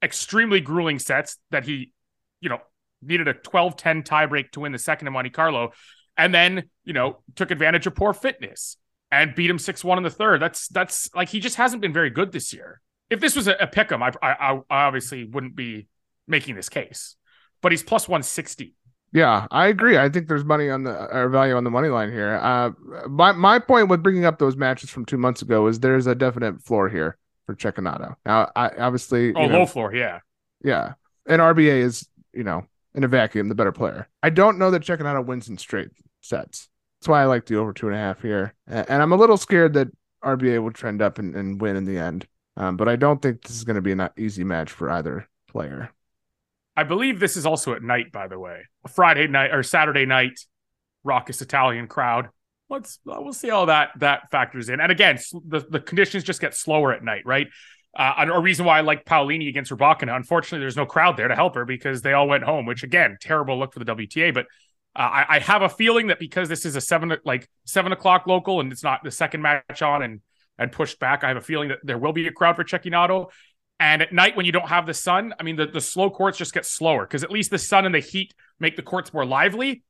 [0.03, 1.93] extremely grueling sets that he,
[2.41, 2.59] you know,
[3.03, 5.73] needed a 12-10 tiebreak to win the second in Monte Carlo.
[6.17, 8.77] And then, you know, took advantage of poor fitness
[9.11, 10.41] and beat him 6-1 in the third.
[10.41, 12.81] That's that's like he just hasn't been very good this year.
[13.11, 15.89] If this was a, a pick 'em, I, I I obviously wouldn't be
[16.27, 17.17] making this case.
[17.61, 18.75] But he's plus 160.
[19.13, 19.99] Yeah, I agree.
[19.99, 22.35] I think there's money on the or value on the money line here.
[22.41, 22.71] Uh,
[23.09, 26.15] my my point with bringing up those matches from two months ago is there's a
[26.15, 28.15] definite floor here for Cecchinato.
[28.25, 30.21] Now, I obviously Oh, you know, low floor, yeah.
[30.63, 30.95] yeah,
[31.27, 34.09] and RBA is you know in a vacuum the better player.
[34.23, 36.69] I don't know that Cecchinato wins in straight sets.
[37.01, 39.17] That's why I like the over two and a half here, and, and I'm a
[39.17, 39.89] little scared that
[40.23, 42.29] RBA will trend up and, and win in the end.
[42.57, 45.27] Um, but I don't think this is going to be an easy match for either
[45.49, 45.91] player.
[46.81, 48.63] I believe this is also at night, by the way.
[48.89, 50.41] Friday night or Saturday night,
[51.05, 52.31] raucous Italian crowd.
[52.71, 54.81] Let's we'll see how that that factors in.
[54.81, 57.49] And again, the, the conditions just get slower at night, right?
[57.95, 60.17] Uh, a reason why I like Paolini against Rybakina.
[60.17, 62.65] Unfortunately, there's no crowd there to help her because they all went home.
[62.65, 64.33] Which again, terrible look for the WTA.
[64.33, 64.47] But
[64.97, 68.27] uh, I, I have a feeling that because this is a seven like seven o'clock
[68.27, 70.23] local and it's not the second match on and
[70.59, 73.27] and pushed back, I have a feeling that there will be a crowd for Cecchinato.
[73.81, 76.37] And at night, when you don't have the sun, I mean, the, the slow courts
[76.37, 79.25] just get slower because at least the sun and the heat make the courts more
[79.25, 79.83] lively.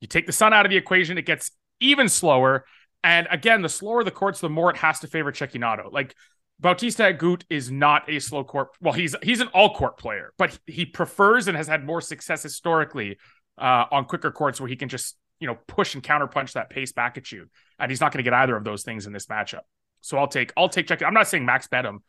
[0.00, 1.50] You take the sun out of the equation, it gets
[1.80, 2.66] even slower.
[3.02, 5.90] And again, the slower the courts, the more it has to favor Cecchinato.
[5.90, 6.14] Like
[6.60, 8.68] Bautista Agut is not a slow court.
[8.82, 12.42] Well, he's he's an all court player, but he prefers and has had more success
[12.42, 13.18] historically
[13.56, 16.92] uh, on quicker courts where he can just you know push and counterpunch that pace
[16.92, 17.46] back at you.
[17.78, 19.60] And he's not going to get either of those things in this matchup.
[20.02, 21.06] So I'll take I'll take Cecchinato.
[21.06, 22.02] I'm not saying max bet him.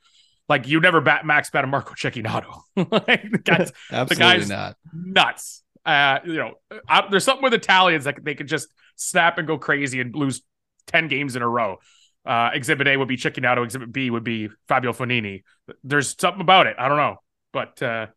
[0.52, 2.64] Like you never bat max bet a Marco Cecchinato.
[2.76, 4.76] like the guy's, Absolutely the guy's not.
[4.94, 5.64] nuts.
[5.86, 6.56] Uh, you know,
[6.90, 10.42] I, there's something with Italians that they could just snap and go crazy and lose
[10.88, 11.78] ten games in a row.
[12.26, 13.64] Uh, exhibit A would be Cecchinato.
[13.64, 15.44] Exhibit B would be Fabio Fognini.
[15.86, 16.76] There's something about it.
[16.78, 17.22] I don't know,
[17.54, 18.08] but uh,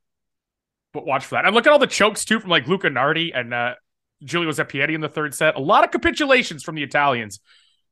[0.93, 1.45] but watch for that.
[1.45, 3.75] And look at all the chokes too from like Luca Nardi and uh,
[4.25, 5.55] Giulio Zeppieri in the third set.
[5.55, 7.39] A lot of capitulations from the Italians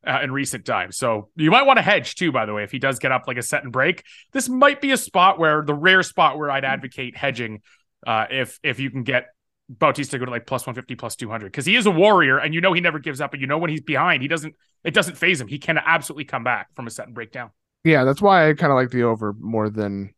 [0.06, 0.96] uh, in recent times.
[0.96, 3.24] So you might want to hedge too, by the way, if he does get up
[3.26, 4.04] like a set and break.
[4.32, 7.62] This might be a spot where the rare spot where I'd advocate hedging
[8.06, 9.26] uh, if if you can get
[9.68, 12.60] Bautista go to like plus 150, plus 200, because he is a warrior and you
[12.60, 13.32] know he never gives up.
[13.32, 15.48] And you know when he's behind, he doesn't, it doesn't phase him.
[15.48, 17.50] He can absolutely come back from a set and break down.
[17.84, 20.14] Yeah, that's why I kind of like the over more than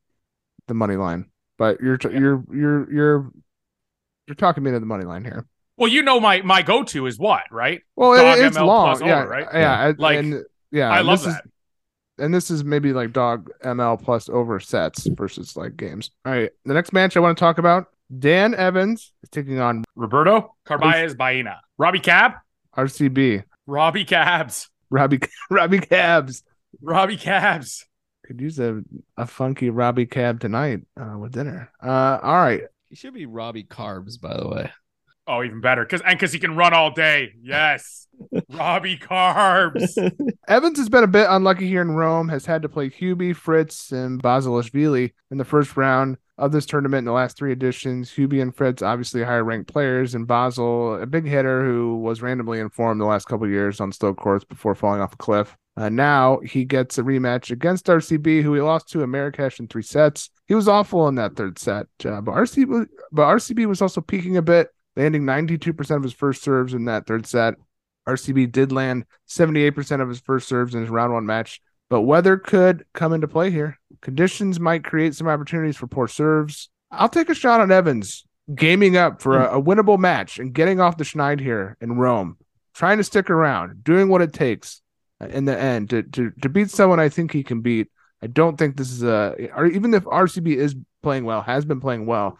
[0.66, 1.30] the money line.
[1.56, 3.30] But you're t- you're you're you're
[4.26, 5.46] you're talking me into the money line here.
[5.76, 7.80] Well, you know my my go to is what, right?
[7.96, 9.46] Well, Dog it, it's ML long, plus over, yeah, right?
[9.52, 10.90] Yeah, I- Like, and, yeah.
[10.90, 11.44] I love this is- that.
[12.24, 16.10] and this is maybe like dog ML plus over sets versus like games.
[16.24, 19.84] All right, the next match I want to talk about: Dan Evans is taking on
[19.96, 22.32] Roberto Carballes Baena, Robbie Cab,
[22.76, 23.42] RCB.
[23.66, 25.18] Robbie Cabs, Robbie
[25.50, 26.42] Robbie Cabs
[26.82, 27.84] Robbie Cabs.
[28.26, 28.82] could use a,
[29.16, 31.70] a funky Robbie Cab tonight uh, with dinner.
[31.82, 34.70] Uh, all right, He should be Robbie Carbs, by the way.
[35.26, 37.32] Oh, even better, because and because he can run all day.
[37.40, 38.06] Yes,
[38.50, 39.96] Robbie Carbs.
[40.48, 43.90] Evans has been a bit unlucky here in Rome, has had to play Hubie, Fritz,
[43.90, 48.10] and Basilashvili in the first round of this tournament in the last three editions.
[48.10, 52.60] Hubie and Fritz, obviously higher ranked players, and Basel, a big hitter who was randomly
[52.60, 55.56] informed the last couple of years on slow courts before falling off a cliff.
[55.76, 59.66] Uh, now he gets a rematch against RCB, who he lost to in Marrakesh in
[59.66, 60.30] three sets.
[60.46, 64.36] He was awful in that third set, uh, but RCB, but RCB was also peaking
[64.36, 67.54] a bit, landing 92% of his first serves in that third set.
[68.08, 72.36] RCB did land 78% of his first serves in his round one match, but weather
[72.36, 73.78] could come into play here.
[74.02, 76.68] Conditions might create some opportunities for poor serves.
[76.90, 80.80] I'll take a shot on Evans gaming up for a, a winnable match and getting
[80.80, 82.36] off the schneid here in Rome,
[82.74, 84.82] trying to stick around, doing what it takes
[85.20, 87.88] in the end to, to, to beat someone I think he can beat.
[88.22, 91.80] I don't think this is a, or even if RCB is playing well, has been
[91.80, 92.38] playing well,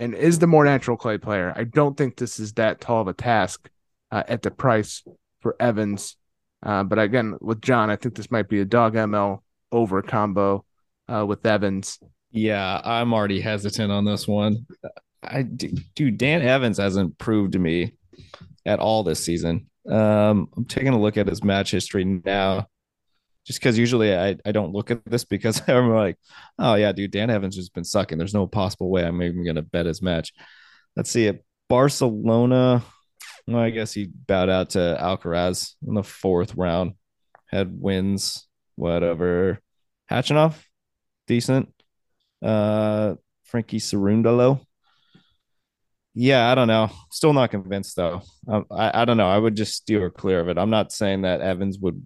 [0.00, 3.08] and is the more natural clay player, I don't think this is that tall of
[3.08, 3.68] a task
[4.10, 5.02] uh, at the price
[5.40, 6.16] for Evans.
[6.62, 10.64] Uh, but again, with Jon, I think this might be a dog ML over combo
[11.08, 11.98] uh, with Evans.
[12.30, 14.66] Yeah, I'm already hesitant on this one.
[15.22, 17.94] I dude, Dan Evans hasn't proved to me
[18.66, 19.68] at all this season.
[19.88, 22.68] Um, I'm taking a look at his match history now,
[23.48, 26.18] just because usually I, I don't look at this because I'm like,
[26.58, 28.18] oh yeah, dude, Dan Evans has been sucking.
[28.18, 30.34] There's no possible way I'm even gonna bet his match.
[30.94, 31.44] Let's see it.
[31.68, 32.84] Barcelona.
[33.46, 36.92] Well, I guess he bowed out to Alcaraz in the fourth round.
[37.46, 39.60] Had wins, whatever.
[40.10, 40.54] Khachanov,
[41.26, 41.72] decent.
[42.42, 44.60] Uh, Frankie Cerundolo,
[46.12, 46.90] yeah, I don't know.
[47.10, 48.20] Still not convinced though.
[48.46, 49.28] Um, I I don't know.
[49.28, 50.58] I would just steer clear of it.
[50.58, 52.04] I'm not saying that Evans would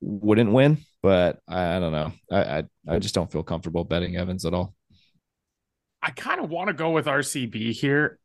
[0.00, 2.12] wouldn't win, but I, I don't know.
[2.30, 4.74] I, I I just don't feel comfortable betting Evans at all.
[6.02, 8.18] I kind of want to go with RCB here.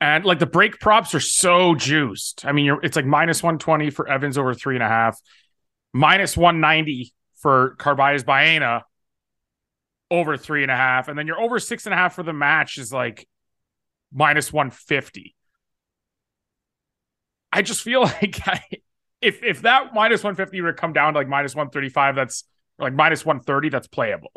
[0.00, 2.44] And like the break props are so juiced.
[2.44, 5.18] I mean, you're it's like minus 120 for Evans over three and a half,
[5.92, 8.84] minus 190 for Carballes Baena
[10.10, 11.08] over three and a half.
[11.08, 13.26] And then you're over six and a half for the match is like
[14.12, 15.34] minus 150.
[17.52, 18.62] I just feel like I,
[19.20, 22.44] if if that minus 150 were to come down to like minus 135, that's
[22.78, 24.30] like minus 130, that's playable.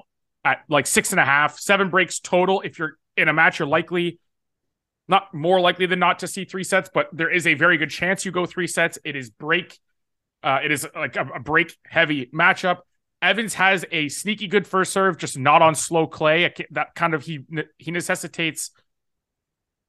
[0.43, 2.61] At like six and a half, seven breaks total.
[2.61, 4.19] If you're in a match, you're likely
[5.07, 7.89] not more likely than not to see three sets, but there is a very good
[7.89, 8.97] chance you go three sets.
[9.03, 9.77] It is break,
[10.41, 12.77] uh, it is like a, a break heavy matchup.
[13.21, 16.51] Evans has a sneaky good first serve, just not on slow clay.
[16.71, 17.45] That kind of he
[17.77, 18.71] he necessitates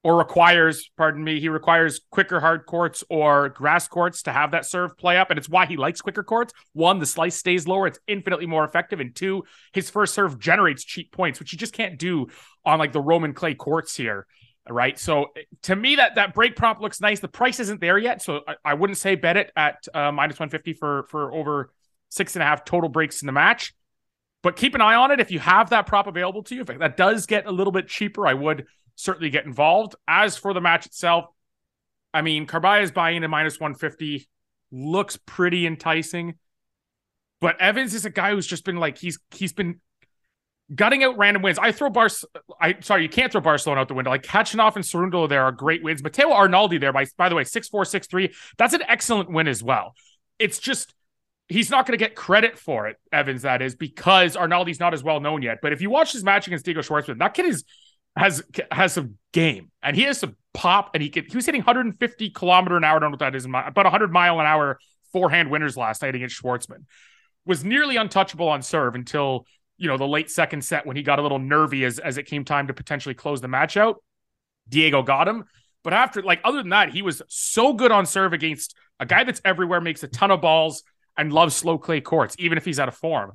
[0.03, 4.65] or requires, pardon me, he requires quicker hard courts or grass courts to have that
[4.65, 5.29] serve play up.
[5.29, 6.53] And it's why he likes quicker courts.
[6.73, 8.99] One, the slice stays lower, it's infinitely more effective.
[8.99, 12.27] And two, his first serve generates cheap points, which you just can't do
[12.65, 14.27] on like the Roman clay courts here.
[14.69, 14.97] Right.
[14.97, 15.27] So
[15.63, 17.19] to me, that that break prompt looks nice.
[17.19, 18.21] The price isn't there yet.
[18.21, 21.73] So I, I wouldn't say bet it at uh, minus 150 for for over
[22.07, 23.73] six and a half total breaks in the match.
[24.41, 25.19] But keep an eye on it.
[25.19, 27.89] If you have that prop available to you, if that does get a little bit
[27.89, 29.95] cheaper, I would certainly get involved.
[30.07, 31.25] As for the match itself,
[32.13, 34.27] I mean, Carballes Baena minus 150
[34.71, 36.35] looks pretty enticing.
[37.41, 39.81] But Evans is a guy who's just been like he's he's been
[40.73, 41.59] gutting out random wins.
[41.59, 42.23] I throw Bars
[42.61, 44.11] I sorry, you can't throw Barcelona out the window.
[44.11, 46.01] Like Khachanov and Cerundolo there are great wins.
[46.01, 48.33] Matteo Arnaldi there by by the way, 6-4, 6-3.
[48.57, 49.93] That's an excellent win as well.
[50.39, 50.93] It's just
[51.49, 55.03] he's not going to get credit for it, Evans, that is, because Arnaldi's not as
[55.03, 55.59] well known yet.
[55.61, 57.63] But if you watch his match against Diego Schwartzman, that kid is
[58.15, 61.61] has has some game and he has some pop and he could he was hitting
[61.61, 62.97] 150 kilometer an hour.
[62.97, 64.79] I don't know what that is, about 100 mile an hour
[65.11, 66.85] forehand winners last night against Schwartzman.
[67.45, 69.45] Was nearly untouchable on serve until
[69.77, 72.23] you know the late second set when he got a little nervy as as it
[72.23, 74.03] came time to potentially close the match out.
[74.69, 75.43] Diego got him,
[75.83, 79.23] but after like other than that, he was so good on serve against a guy
[79.23, 80.83] that's everywhere, makes a ton of balls,
[81.17, 83.33] and loves slow clay courts, even if he's out of form.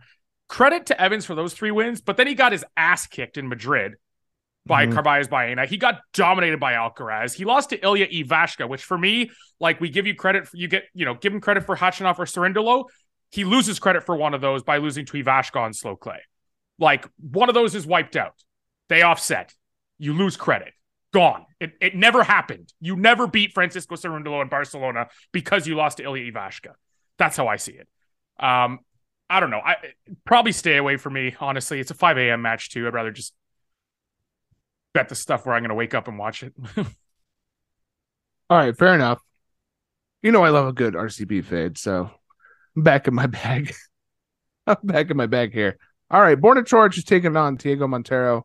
[0.49, 3.49] Credit to Evans for those three wins, but then he got his ass kicked in
[3.49, 3.97] Madrid
[4.69, 4.97] by mm-hmm.
[4.97, 5.67] Carballes Baena.
[5.67, 7.35] He got dominated by Alcaraz.
[7.35, 10.69] He lost to Ilya Ivashka, which for me, like we give you credit for you
[10.69, 12.85] get, you know, give him credit for Khachanov or Cerundolo.
[13.31, 16.21] He loses credit for one of those by losing to Ivashka on slow clay.
[16.79, 18.35] Like one of those is wiped out.
[18.89, 19.53] They offset.
[19.99, 20.75] You lose credit.
[21.13, 21.47] Gone.
[21.59, 22.73] It, it never happened.
[22.81, 26.73] You never beat Francisco Cerundolo in Barcelona because you lost to Ilya Ivashka.
[27.19, 27.89] That's how I see it.
[28.39, 28.81] Um,
[29.31, 29.61] I don't know.
[29.65, 29.77] I
[30.25, 31.35] probably stay away from me.
[31.41, 32.43] Honestly, it's a 5 a.m.
[32.43, 32.87] match too.
[32.87, 33.35] I'd rather just
[34.95, 36.55] bet the stuff where I'm going to wake up and watch it.
[36.77, 39.21] All right, fair enough.
[40.23, 42.11] You know I love a good RCB fade, so
[42.77, 43.75] I'm back in my bag.
[44.67, 45.79] I'm back in my bag here.
[46.11, 48.43] All right, born Borna Coric is taking on Thiago Monteiro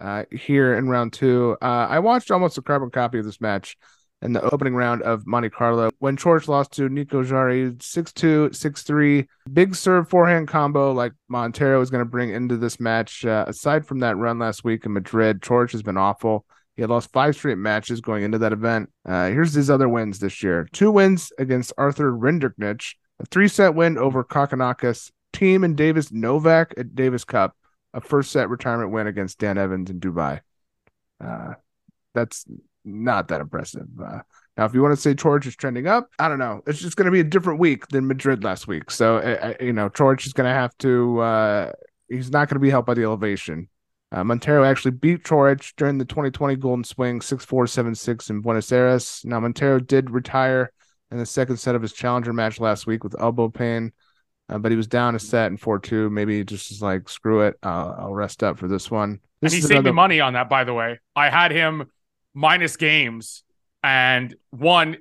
[0.00, 1.56] uh, here in round two.
[1.60, 3.76] Uh, I watched almost a carbon copy of this match
[4.22, 9.26] in the opening round of Monte Carlo when Coric lost to Nico Jarry 6-2, 6-3.
[9.52, 13.24] Big serve forehand combo like Monteiro is going to bring into this match.
[13.24, 16.44] Uh, aside from that run last week in Madrid, Coric has been awful.
[16.76, 18.90] He had lost five straight matches going into that event.
[19.04, 20.68] Uh, here's his other wins this year.
[20.72, 26.94] Two wins against Arthur Rinderknech, a three-set win over Kokkinakis, team and Davis Novak at
[26.94, 27.56] Davis Cup,
[27.92, 30.40] a first set retirement win against Dan Evans in Dubai.
[31.22, 31.54] Uh,
[32.14, 32.46] that's
[32.84, 33.86] not that impressive.
[34.02, 34.20] Uh,
[34.56, 36.62] Now, if you want to say Coric is trending up, I don't know.
[36.66, 38.90] It's just going to be a different week than Madrid last week.
[38.90, 41.72] So, uh, you know, Coric is going to have to, uh,
[42.08, 43.68] he's not going to be helped by the elevation.
[44.12, 48.40] Uh, Monteiro actually beat Coric during the 2020 Golden Swing 6 4 7 6 in
[48.40, 49.22] Buenos Aires.
[49.24, 50.72] Now, Monteiro did retire
[51.12, 53.92] in the second set of his challenger match last week with elbow pain,
[54.48, 56.10] uh, but he was down a set in 4 2.
[56.10, 57.54] Maybe he just is like, screw it.
[57.62, 59.20] Uh, I'll rest up for this one.
[59.40, 60.98] This and he saved another- me money on that, by the way.
[61.14, 61.88] I had him
[62.34, 63.42] minus games,
[63.82, 64.96] and one,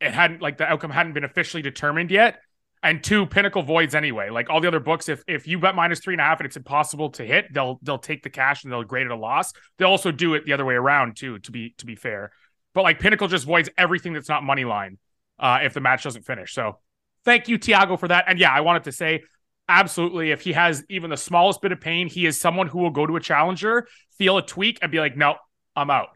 [0.00, 2.40] it hadn't like the outcome hadn't been officially determined yet,
[2.82, 4.30] and two, Pinnacle voids anyway.
[4.30, 6.46] Like all the other books, if if you bet minus three and a half and
[6.46, 9.52] it's impossible to hit, they'll they'll take the cash and they'll grade it a loss.
[9.78, 11.38] They'll also do it the other way around too.
[11.40, 12.32] To be to be fair,
[12.74, 14.98] but like Pinnacle just voids everything that's not money line
[15.38, 16.54] uh, if the match doesn't finish.
[16.54, 16.78] So
[17.24, 18.24] thank you, Thiago, for that.
[18.28, 19.22] And yeah, I wanted to say
[19.68, 22.90] absolutely if he has even the smallest bit of pain he is someone who will
[22.90, 23.86] go to a challenger
[24.18, 25.36] feel a tweak and be like no
[25.76, 26.08] i'm out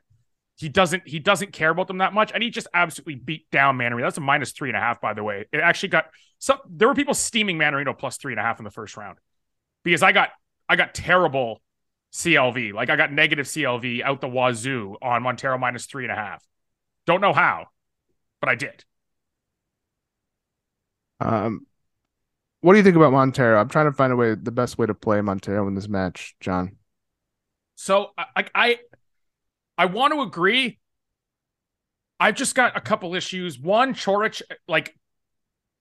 [0.56, 2.30] he doesn't he doesn't care about them that much.
[2.32, 4.02] And he just absolutely beat down Mannarino.
[4.02, 5.46] That's a minus three and a half by the way.
[5.52, 6.06] It actually got
[6.38, 9.18] some there were people steaming Mannarino plus three and a half in the first round
[9.82, 10.30] because i got
[10.68, 11.60] i got terrible
[12.12, 16.16] clv like i got negative clv out the wazoo on Monteiro minus three and a
[16.16, 16.44] half.
[17.06, 17.66] Don't know how
[18.40, 18.84] but i did.
[21.20, 21.66] Um,
[22.60, 23.60] what do you think about Monteiro?
[23.60, 26.34] I'm trying to find a way, the best way to play Monteiro in this match,
[26.40, 26.76] Jon.
[27.74, 28.78] So I I
[29.76, 30.78] I want to agree.
[32.20, 33.58] I've just got a couple issues.
[33.58, 34.94] One, Coric, like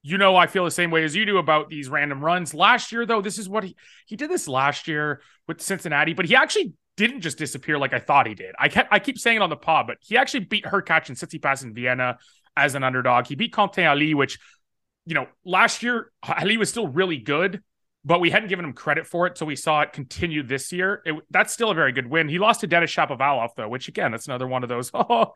[0.05, 2.53] you know, I feel the same way as you do about these random runs.
[2.53, 3.75] Last year, though, this is what he
[4.05, 7.99] he did this last year with Cincinnati, but he actually didn't just disappear like I
[7.99, 8.53] thought he did.
[8.59, 11.17] I kept I keep saying it on the pod, but he actually beat Hurkacz and
[11.17, 12.17] Tsitsipas in Vienna
[12.57, 13.27] as an underdog.
[13.27, 14.39] He beat Quentin Ali, which
[15.05, 17.61] you know, last year Ali was still really good,
[18.05, 21.01] but we hadn't given him credit for it, so we saw it continue this year.
[21.05, 22.27] It, that's still a very good win.
[22.27, 24.91] He lost to Denis Shapovalov though, which again, that's another one of those.
[25.09, 25.33] Oh,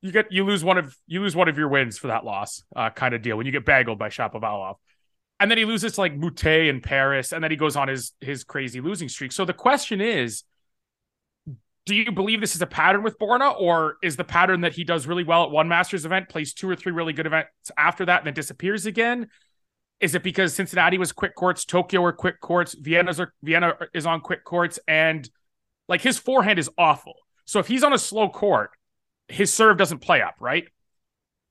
[0.00, 2.64] you get you lose one of you lose one of your wins for that loss,
[2.74, 4.74] uh, kind of deal when you get bagged by Shapovalov,
[5.38, 8.12] and then he loses to like Mute in Paris, and then he goes on his
[8.20, 9.32] his crazy losing streak.
[9.32, 10.44] So the question is.
[11.84, 14.84] Do you believe this is a pattern with Borna, or is the pattern that he
[14.84, 18.04] does really well at one Masters event, plays two or three really good events after
[18.04, 19.26] that, and then disappears again?
[20.02, 24.04] Is it because Cincinnati was quick courts, Tokyo are quick courts, Vienna's are, Vienna is
[24.04, 25.28] on quick courts, and
[25.88, 27.14] like his forehand is awful.
[27.44, 28.70] So if he's on a slow court,
[29.28, 30.64] his serve doesn't play up, right?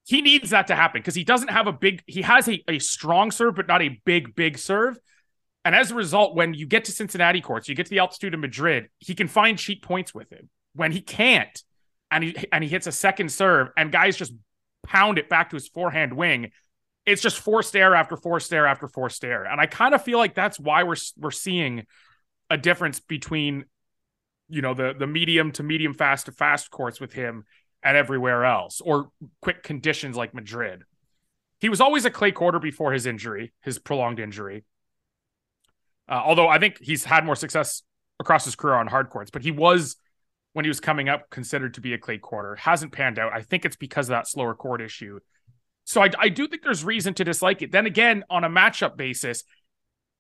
[0.06, 2.80] He needs that to happen because he doesn't have a big, he has a, a
[2.80, 5.00] strong serve, but not a big, big serve.
[5.64, 8.34] And as a result, when you get to Cincinnati courts, you get to the altitude
[8.34, 10.50] of Madrid, he can find cheap points with him.
[10.74, 11.64] When he can't,
[12.10, 14.34] and he and he hits a second serve, and guys just
[14.86, 16.52] pound it back to his forehand wing,
[17.12, 19.44] it's just forced air after forced air after forced air.
[19.44, 21.86] And I kind of feel like that's why we're we're seeing
[22.50, 23.66] a difference between,
[24.50, 27.44] you know, the the medium to medium fast to fast courts with him
[27.84, 29.10] and everywhere else, or
[29.42, 30.84] quick conditions like Madrid.
[31.60, 34.64] He was always a clay courter before his injury, his prolonged injury.
[36.08, 37.84] Uh, although I think he's had more success
[38.20, 39.98] across his career on hard courts, but he was
[40.54, 42.56] when he was coming up considered to be a clay courter.
[42.56, 43.34] Hasn't panned out.
[43.34, 45.20] I think it's because of that slower court issue.
[45.92, 47.72] So I, I do think there's reason to dislike it.
[47.72, 49.44] Then again, on a matchup basis,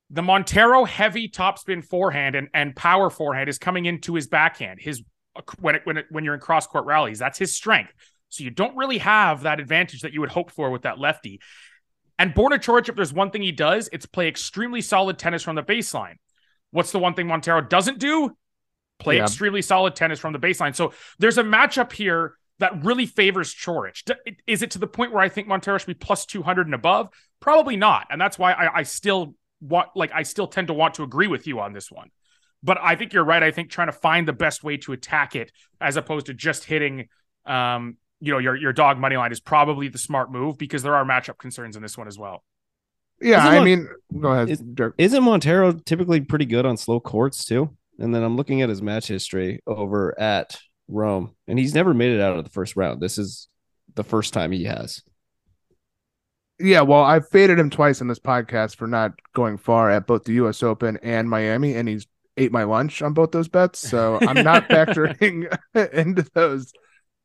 [0.09, 4.81] the Monteiro heavy topspin forehand and, and power forehand is coming into his backhand.
[4.81, 5.01] His
[5.61, 7.93] when it, when it, when you're in cross court rallies, that's his strength.
[8.27, 11.39] So you don't really have that advantage that you would hope for with that lefty.
[12.19, 15.55] And Borna Coric, if there's one thing he does, it's play extremely solid tennis from
[15.55, 16.15] the baseline.
[16.71, 18.35] What's the one thing Monteiro doesn't do?
[18.99, 19.23] Play Yeah.
[19.23, 20.75] extremely solid tennis from the baseline.
[20.75, 24.09] So there's a matchup here that really favors Coric.
[24.47, 27.09] Is it to the point where I think Monteiro should be plus 200 and above?
[27.39, 28.07] Probably not.
[28.09, 31.27] And that's why I, I still want, like, I still tend to want to agree
[31.27, 32.09] with you on this one.
[32.63, 33.43] But I think you're right.
[33.43, 36.63] I think trying to find the best way to attack it as opposed to just
[36.63, 37.09] hitting,
[37.45, 40.95] um, you know, your your dog money line is probably the smart move because there
[40.95, 42.43] are matchup concerns in this one as well.
[43.19, 43.87] Yeah, Isn't I Mon- mean,
[44.21, 44.93] go ahead, is- Derek.
[44.99, 47.75] Isn't Monteiro typically pretty good on slow courts too?
[47.97, 50.59] And then I'm looking at his match history over at
[50.91, 53.01] Rome, and he's never made it out of the first round.
[53.01, 53.47] This is
[53.95, 55.01] the first time he has.
[56.59, 60.25] Yeah, well, I've faded him twice in this podcast for not going far at both
[60.25, 60.61] the U.S.
[60.61, 62.05] Open and Miami, and he's
[62.37, 63.79] ate my lunch on both those bets.
[63.79, 65.53] So I'm not factoring
[65.93, 66.71] into those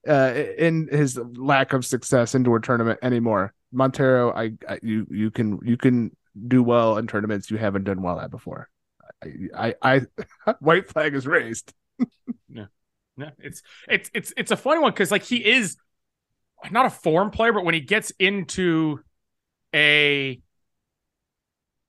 [0.09, 3.53] uh, in his lack of success into a tournament anymore.
[3.75, 6.17] Monteiro, I, I you you can you can
[6.49, 8.69] do well in tournaments you haven't done well at before.
[9.23, 10.01] I I,
[10.47, 11.73] I white flag is raised.
[12.49, 12.67] Yeah,
[13.39, 15.77] it's it's it's it's a funny one because like he is
[16.71, 19.01] not a form player, but when he gets into
[19.75, 20.41] a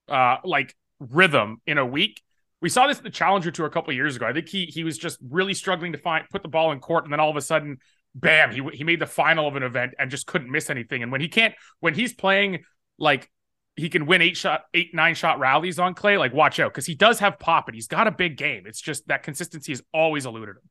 [0.10, 2.22] uh like rhythm in a week,
[2.62, 4.26] we saw this at the Challenger Tour a couple years ago.
[4.26, 7.04] I think he he was just really struggling to find put the ball in court,
[7.04, 7.78] and then all of a sudden
[8.16, 11.04] bam, he he made the final of an event and just couldn't miss anything.
[11.04, 12.64] And when he can't, when he's playing
[12.98, 13.30] like
[13.76, 16.86] he can win eight shot, eight nine shot rallies on clay, like watch out because
[16.86, 18.64] he does have pop and he's got a big game.
[18.66, 20.64] It's just that consistency has always eluded him.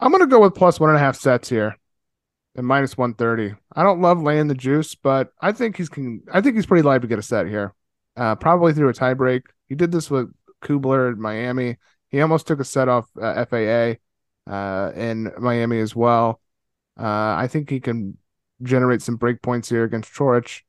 [0.00, 1.76] I'm gonna go with plus one and a half sets here,
[2.54, 3.54] and minus one thirty.
[3.74, 6.22] I don't love laying the juice, but I think he's can.
[6.32, 7.74] I think he's pretty live to get a set here.
[8.16, 9.42] Uh, probably through a tiebreak.
[9.68, 10.32] He did this with
[10.62, 11.76] Kubler in Miami.
[12.10, 13.94] He almost took a set off uh, FAA
[14.50, 16.40] uh, in Miami as well.
[16.98, 18.18] Uh, I think he can
[18.62, 20.62] generate some break points here against Coric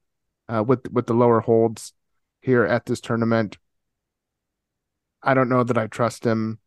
[0.47, 1.93] uh, with with the lower holds
[2.41, 3.57] here at this tournament.
[5.21, 6.59] I don't know that I trust him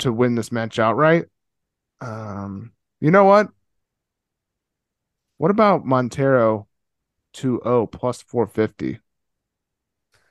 [0.00, 1.26] to win this match outright.
[2.00, 3.48] Um, you know what?
[5.38, 6.66] What about Monteiro
[7.34, 9.00] 2-0 plus 450?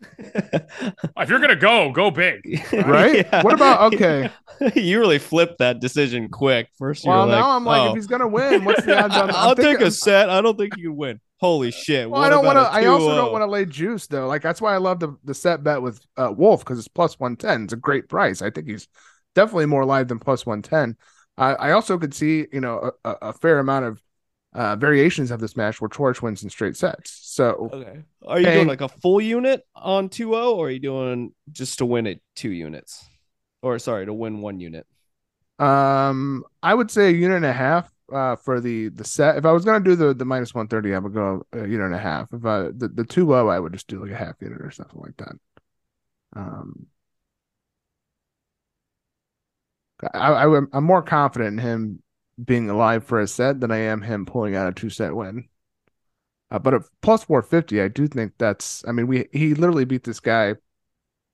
[0.18, 2.42] if you're gonna go, go big,
[2.74, 3.18] right?
[3.18, 3.44] Yeah.
[3.44, 4.32] What about okay?
[4.76, 6.70] you really flipped that decision quick.
[6.78, 7.90] First, well, now like, I'm like, oh.
[7.90, 9.28] if he's gonna win, what's the odds on?
[9.28, 10.30] That?" I'll take a set.
[10.30, 11.20] I don't think you can win.
[11.40, 12.10] Holy shit!
[12.10, 12.62] Well, I don't want to.
[12.62, 14.28] I also don't want to lay juice though.
[14.28, 17.20] Like that's why I love the the set bet with uh, Wolf because it's plus
[17.20, 17.64] one ten.
[17.64, 18.42] It's a great price.
[18.42, 18.88] I think he's
[19.36, 20.98] definitely more live than plus one ten.
[21.38, 24.02] I, I also could see you know a, a fair amount of
[24.54, 27.20] uh, variations of this match where Torch wins in straight sets.
[27.24, 31.34] So okay, are you doing like a full unit on 2-0 or are you doing
[31.52, 33.08] just to win it two units,
[33.62, 34.86] or sorry to win one unit?
[35.60, 39.38] Um, I would say a unit and a half uh, for the the set.
[39.38, 41.86] If I was gonna do the the minus one thirty, I would go a unit
[41.86, 42.34] and a half.
[42.34, 44.72] If I the the two low, I would just do like a half unit or
[44.72, 45.36] something like that.
[46.36, 46.88] Um,
[50.14, 52.04] I, I I'm more confident in him
[52.44, 55.48] being alive for a set than I am him pulling out a two set win.
[56.50, 58.84] Uh, but at plus 450, I do think that's.
[58.88, 60.56] I mean, we he literally beat this guy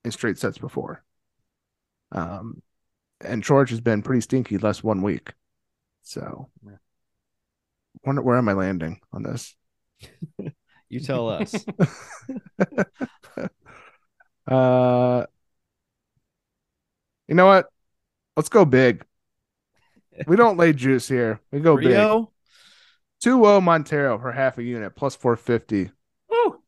[0.05, 1.03] in straight sets before.
[2.11, 2.61] Um,
[3.21, 5.33] and George has been pretty stinky last one week.
[6.03, 6.49] So,
[8.05, 9.55] wonder where am I landing on this?
[10.89, 11.65] you tell us.
[14.47, 15.25] uh,
[17.27, 17.69] you know what?
[18.37, 19.03] Let's go big.
[20.27, 21.41] We don't lay juice here.
[21.51, 22.19] We go Rio?
[22.19, 22.27] big.
[23.23, 25.89] 2 0 Monteiro for half a unit plus 450.
[26.29, 26.59] Woo.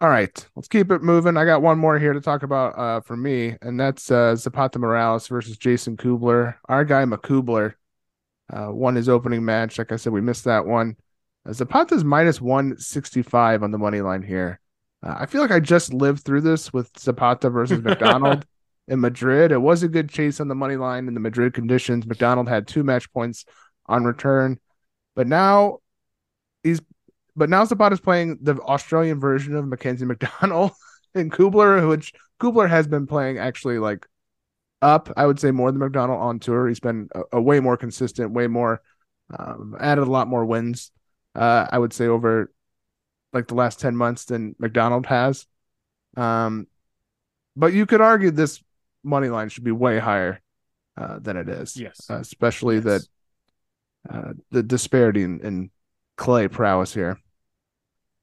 [0.00, 1.36] All right, let's keep it moving.
[1.36, 4.78] I got one more here to talk about uh, for me, and that's uh, Zapata
[4.78, 6.54] Miralles versus Jason Kubler.
[6.68, 7.74] Our guy McKubler
[8.48, 9.76] uh, won his opening match.
[9.76, 10.96] Like I said, we missed that one.
[11.48, 14.60] Uh, Zapata's minus 165 on the money line here.
[15.02, 18.46] Uh, I feel like I just lived through this with Zapata versus McDonald
[18.88, 19.52] in Madrid.
[19.52, 22.06] It was a good chase on the money line in the Madrid conditions.
[22.06, 23.44] McDonald had two match points
[23.86, 24.58] on return,
[25.14, 25.78] but now
[26.62, 26.80] he's
[27.36, 30.72] but now Zapata Zapata's playing the Australian version of Mackenzie McDonald
[31.14, 34.06] and Kubler, which Kubler has been playing actually like
[34.82, 36.66] up, I would say more than McDonald on tour.
[36.66, 38.82] He's been a, a way more consistent, way more
[39.36, 40.90] um, added a lot more wins.
[41.34, 42.52] Uh, I would say over
[43.32, 45.46] like the last 10 months than McDonald has.
[46.16, 46.66] Um,
[47.54, 48.62] but you could argue this
[49.02, 50.40] money line should be way higher
[50.96, 51.76] uh, than it is.
[51.76, 52.08] Yes.
[52.10, 52.84] Uh, especially yes.
[52.84, 53.02] that
[54.10, 55.70] uh, the disparity in, in
[56.16, 57.18] clay prowess here.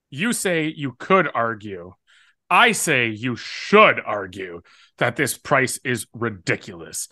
[0.09, 1.93] You say you could argue.
[2.49, 4.61] I say you should argue
[4.97, 7.07] that this price is ridiculous.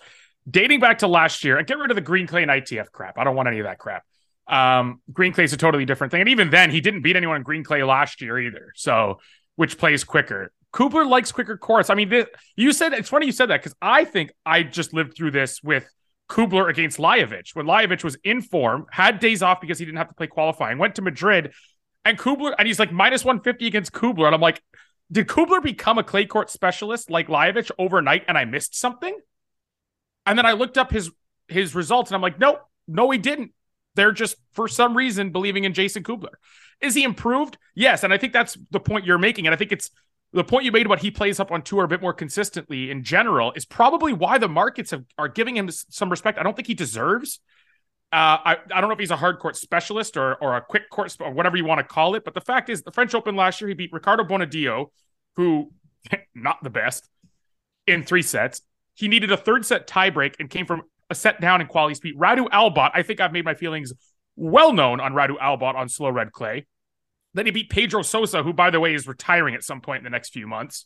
[0.49, 3.17] Dating back to last year, and get rid of the green clay and ITF crap.
[3.17, 4.03] I don't want any of that crap.
[4.47, 6.21] Um, green clay is a totally different thing.
[6.21, 8.73] And even then, he didn't beat anyone in green clay last year either.
[8.75, 9.19] So,
[9.55, 10.51] which plays quicker?
[10.73, 11.89] Kubler likes quicker courts.
[11.89, 14.93] I mean, this, you said it's funny you said that because I think I just
[14.93, 15.87] lived through this with
[16.29, 20.09] Kubler against Lajovic when Lajovic was in form, had days off because he didn't have
[20.09, 21.53] to play qualifying, went to Madrid,
[22.05, 24.25] and Kubler, and he's like minus 150 against Kubler.
[24.25, 24.61] And I'm like,
[25.11, 29.15] did Kubler become a clay court specialist like Lajovic overnight and I missed something?
[30.25, 31.11] And then I looked up his
[31.47, 33.51] his results and I'm like, nope, no, he didn't.
[33.95, 36.33] They're just for some reason believing in Jason Kubler.
[36.81, 37.57] Is he improved?
[37.75, 38.03] Yes.
[38.03, 39.45] And I think that's the point you're making.
[39.45, 39.91] And I think it's
[40.33, 43.03] the point you made about he plays up on tour a bit more consistently in
[43.03, 46.39] general is probably why the markets have, are giving him some respect.
[46.39, 47.39] I don't think he deserves.
[48.11, 50.89] Uh, I, I don't know if he's a hard court specialist or or a quick
[50.89, 53.35] court or whatever you want to call it, but the fact is, the French Open
[53.35, 54.87] last year he beat Riccardo Bonadio,
[55.35, 55.71] who
[56.35, 57.09] not the best
[57.87, 58.61] in three sets.
[58.95, 62.15] He needed a third set tiebreak and came from a set down in quality speed.
[62.17, 63.93] Radu Albot, I think I've made my feelings
[64.35, 66.65] well known on Radu Albot on slow red clay.
[67.33, 70.03] Then he beat Pedro Sousa, who, by the way, is retiring at some point in
[70.03, 70.85] the next few months.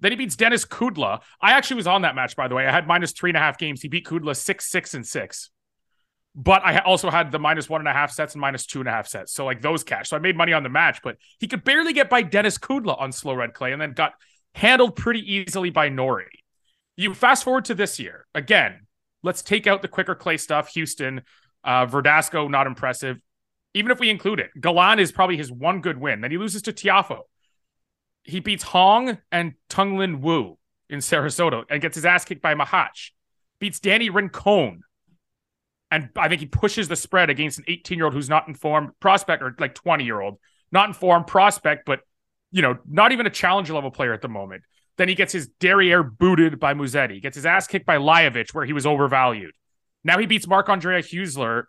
[0.00, 1.20] Then he beats Denis Kudla.
[1.40, 2.66] I actually was on that match, by the way.
[2.66, 3.82] I had minus three and a half games.
[3.82, 5.50] He beat Kudla six, six, and six.
[6.34, 8.88] But I also had the minus one and a half sets and minus two and
[8.88, 9.32] a half sets.
[9.32, 10.08] So, like those cash.
[10.08, 12.98] So I made money on the match, but he could barely get by Denis Kudla
[13.00, 14.12] on slow red clay and then got
[14.54, 16.44] handled pretty easily by Norrie.
[16.96, 18.26] You fast forward to this year.
[18.34, 18.86] Again,
[19.22, 20.68] let's take out the quicker clay stuff.
[20.68, 21.22] Houston,
[21.64, 23.20] uh, Verdasco, not impressive.
[23.74, 26.20] Even if we include it, Galan is probably his one good win.
[26.20, 27.22] Then he loses to Tiafoe.
[28.24, 30.58] He beats Hong and Tung-Lin Wu
[30.88, 33.10] in Sarasota and gets his ass kicked by Machac.
[33.60, 34.82] Beats Danny Rincon.
[35.90, 38.90] And I think he pushes the spread against an 18 year old who's not informed
[39.00, 40.38] prospect or like 20 year old,
[40.70, 42.00] not informed prospect, but
[42.52, 44.62] you know, not even a challenger level player at the moment.
[44.98, 48.64] Then he gets his derriere booted by Musetti, gets his ass kicked by Lajovic, where
[48.64, 49.52] he was overvalued.
[50.04, 51.64] Now he beats Marc Andrea Huesler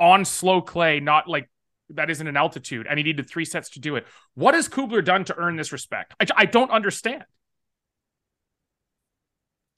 [0.00, 1.48] on slow clay, not like
[1.90, 4.06] that isn't an altitude, and he needed three sets to do it.
[4.34, 6.14] What has Kubler done to earn this respect?
[6.20, 7.24] I, I don't understand.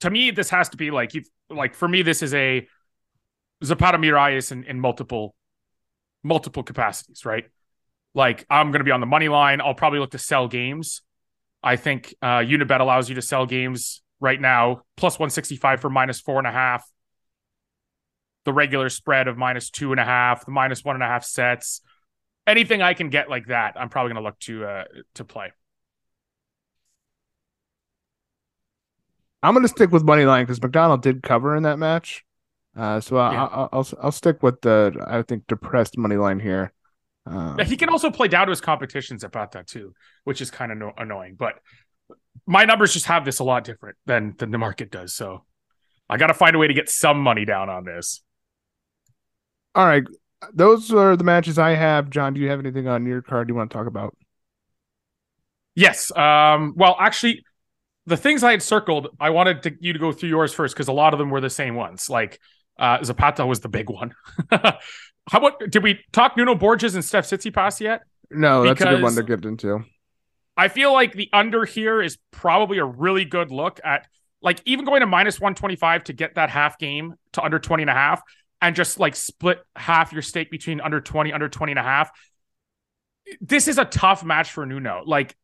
[0.01, 2.67] To me, this has to be like, you like for me, this is a
[3.63, 5.35] Zapata Miralles in, in multiple,
[6.23, 7.45] multiple capacities, right?
[8.13, 9.61] Like I'm going to be on the money line.
[9.61, 11.01] I'll probably look to sell games.
[11.63, 16.19] I think uh, Unibet allows you to sell games right now plus 165 for minus
[16.19, 16.87] four and a half.
[18.47, 21.25] The regular spread of minus two and a half, the minus one and a half
[21.25, 21.81] sets.
[22.47, 24.83] Anything I can get like that, I'm probably going to look to uh,
[25.15, 25.51] to play.
[29.43, 32.23] I'm going to stick with money line because McDonald did cover in that match.
[32.73, 33.67] Uh, so yeah.
[33.73, 36.71] I'll, I'll stick with the I think depressed money line here.
[37.25, 39.93] Um, he can also play down to his competitions about that too,
[40.23, 41.35] which is kind of no- annoying.
[41.37, 41.55] But
[42.45, 45.13] my numbers just have this a lot different than than the market does.
[45.13, 45.43] So
[46.09, 48.23] I got to find a way to get some money down on this.
[49.77, 50.03] All right,
[50.55, 52.09] those are the matches I have.
[52.09, 54.17] Jon, do you have anything on your card you want to talk about?
[55.75, 56.11] Yes.
[56.17, 57.43] Um, well, actually,
[58.07, 60.87] the things I had circled, I wanted to, you to go through yours first because
[60.87, 62.09] a lot of them were the same ones.
[62.09, 62.39] Like
[62.79, 64.15] uh, Zapata was the big one.
[64.51, 64.79] How
[65.31, 68.01] about did we talk Nuno Borges and Steph Tsitsipas yet?
[68.31, 69.85] No, that's because a good one to get into.
[70.57, 74.07] I feel like the under here is probably a really good look at
[74.41, 77.89] like even going to minus 125 to get that half game to under 20 and
[77.91, 78.23] a half
[78.61, 82.11] and just like split half your stake between under 20 under 20 and a half.
[83.41, 85.03] This is a tough match for Nuno.
[85.05, 85.35] Like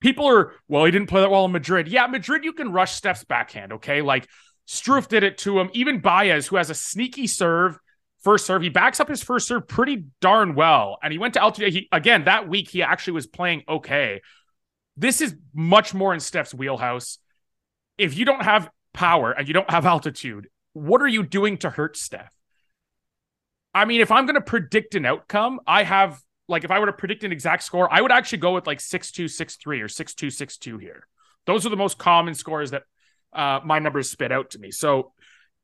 [0.00, 1.88] people are, well, he didn't play that well in Madrid.
[1.88, 3.74] Yeah, Madrid, you can rush Steph's backhand.
[3.74, 4.02] Okay.
[4.02, 4.28] Like
[4.68, 5.70] Struff did it to him.
[5.72, 7.78] Even Baez, who has a sneaky serve,
[8.22, 10.98] first serve, he backs up his first serve pretty darn well.
[11.02, 11.72] And he went to altitude.
[11.72, 14.20] He, again, that week, he actually was playing okay.
[14.96, 17.18] This is much more in Steph's wheelhouse.
[17.96, 21.70] If you don't have power and you don't have altitude, what are you doing to
[21.70, 22.32] hurt Steph?
[23.74, 26.86] I mean, if I'm going to predict an outcome, I have like if I were
[26.86, 30.26] to predict an exact score, I would actually go with like 6-2, 6-3 or 6-2,
[30.26, 31.06] 6-2 here.
[31.46, 32.82] Those are the most common scores that
[33.32, 34.70] uh, my numbers spit out to me.
[34.70, 35.12] So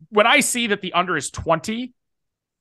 [0.09, 1.93] when I see that the under is 20,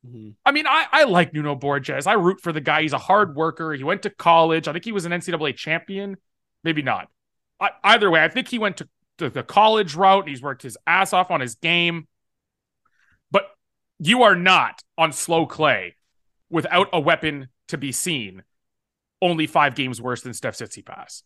[0.05, 0.29] mm-hmm.
[0.45, 2.05] I mean, I, I like Nuno Borges.
[2.07, 2.81] I root for the guy.
[2.81, 3.73] He's a hard worker.
[3.73, 4.67] He went to college.
[4.67, 6.17] I think he was an NCAA champion.
[6.63, 7.07] Maybe not.
[7.59, 8.89] I, either way, I think he went to,
[9.19, 12.07] to the college route and he's worked his ass off on his game.
[13.99, 15.95] You are not on slow clay
[16.49, 18.43] without a weapon to be seen.
[19.21, 21.23] Only five games worse than Steph Tsitsipas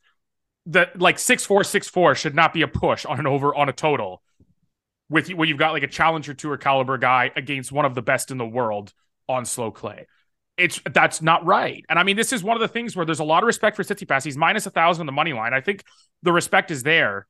[0.67, 3.69] that like six four six four should not be a push on an over on
[3.69, 4.21] a total
[5.09, 8.31] with when you've got like a challenger tour caliber guy against one of the best
[8.31, 8.93] in the world
[9.27, 10.07] on slow clay.
[10.57, 11.83] It's that's not right.
[11.89, 13.75] And I mean, this is one of the things where there's a lot of respect
[13.75, 14.23] for Tsitsipas.
[14.23, 15.53] He's minus a thousand on the money line.
[15.53, 15.83] I think
[16.21, 17.25] the respect is there,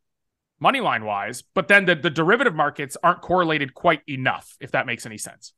[0.62, 4.86] money line wise, but then the, the derivative markets aren't correlated quite enough, if that
[4.86, 5.53] makes any sense.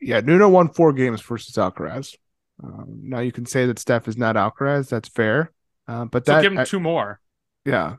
[0.00, 2.16] Yeah, Nuno won four games versus Alcaraz.
[2.62, 4.88] Um, now you can say that Steph is not Alcaraz.
[4.88, 5.52] That's fair.
[5.86, 7.20] Uh, but so that give him two more.
[7.64, 7.96] Yeah.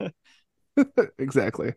[1.18, 1.72] exactly.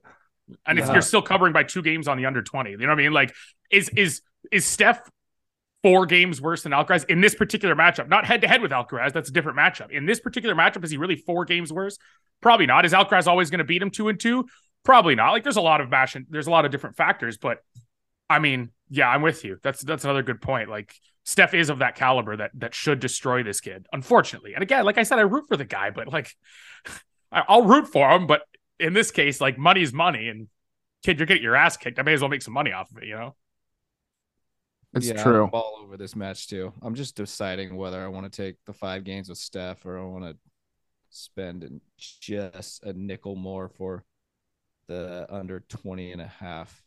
[0.65, 2.93] And if you're still covering by two games on the under 20, you know what
[2.93, 3.11] I mean?
[3.11, 3.33] Like,
[3.69, 5.09] is is is Steph
[5.87, 8.09] four games worse than Alcaraz in this particular matchup?
[8.09, 9.13] Not head to head with Alcaraz.
[9.13, 9.89] That's a different matchup.
[9.89, 11.97] In this particular matchup, is he really four games worse?
[12.41, 12.85] Probably not.
[12.85, 14.45] Is Alcaraz always going to beat him two and two?
[14.83, 15.31] Probably not.
[15.31, 17.59] Like, there's a lot of bash and there's a lot of different factors, but
[18.29, 19.57] I mean, yeah, I'm with you.
[19.63, 20.69] That's that's another good point.
[20.69, 24.53] Like, Steph is of that caliber that that should destroy this kid, unfortunately.
[24.55, 26.29] And again, like I said, I root for the guy, but like
[27.31, 28.41] I'll root for him, but
[28.79, 30.47] in this case, like money's money, and
[31.03, 31.99] kid, you're getting your ass kicked.
[31.99, 33.35] I may as well make some money off of it, you know.
[34.93, 35.45] It's yeah, true.
[35.45, 36.73] I'm all over this match too.
[36.81, 40.03] I'm just deciding whether I want to take the five games with Steph or I
[40.03, 40.37] want to
[41.09, 44.03] spend just a nickel more for
[44.87, 46.83] the under 20 and a half.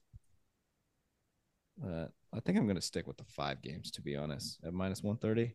[1.84, 4.72] Uh, I think I'm going to stick with the five games, to be honest, at
[4.72, 5.54] minus 130.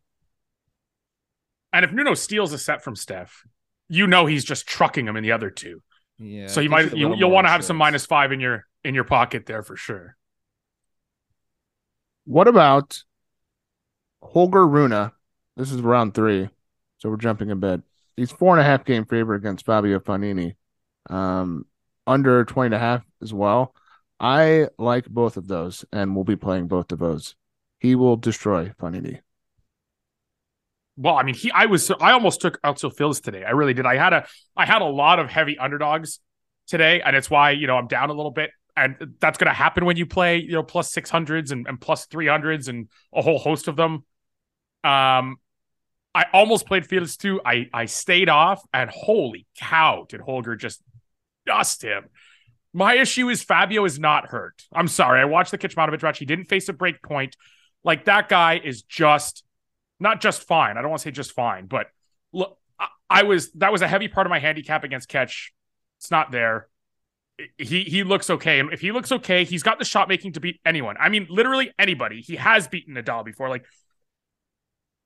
[1.73, 3.43] And if Nuno steals a set from Steph,
[3.89, 5.81] you know he's just trucking him in the other two.
[6.17, 6.47] Yeah.
[6.47, 9.03] So you might you, will want to have some minus five in your in your
[9.03, 10.15] pocket there for sure.
[12.25, 13.03] What about
[14.21, 15.11] Holger Rune?
[15.55, 16.49] This is round three,
[16.97, 17.81] so we're jumping a bit.
[18.17, 20.55] He's four and a half game favorite against Fabio Fognini,
[21.09, 21.65] um,
[22.07, 23.75] under 20 and a half as well.
[24.19, 27.35] I like both of those, and we'll be playing both of those.
[27.79, 29.19] He will destroy Fognini.
[30.97, 33.43] Well, I mean, he I was I almost took Elso Fils today.
[33.43, 33.85] I really did.
[33.85, 34.25] I had a
[34.57, 36.19] I had a lot of heavy underdogs
[36.67, 38.49] today, and it's why you know I'm down a little bit.
[38.77, 41.65] And that's going to happen when you play, you know, plus plus six hundreds and,
[41.67, 44.03] and plus three hundreds and a whole host of them.
[44.83, 45.37] Um,
[46.13, 47.41] I almost played Felix too.
[47.45, 50.81] I I stayed off, and holy cow, did Holger just
[51.45, 52.05] dust him?
[52.73, 54.63] My issue is Fabio is not hurt.
[54.73, 55.21] I'm sorry.
[55.21, 56.19] I watched the Kecmanovic match.
[56.19, 57.35] He didn't face a break point.
[57.83, 59.43] Like that guy is just
[59.99, 60.77] not just fine.
[60.77, 61.87] I don't want to say just fine, but
[62.33, 65.53] look, I, I was that was a heavy part of my handicap against Catch.
[65.99, 66.67] It's not there.
[67.57, 70.39] He he looks okay, and if he looks okay, he's got the shot making to
[70.39, 70.95] beat anyone.
[70.99, 72.21] I mean, literally anybody.
[72.21, 73.49] He has beaten Nadal before.
[73.49, 73.65] Like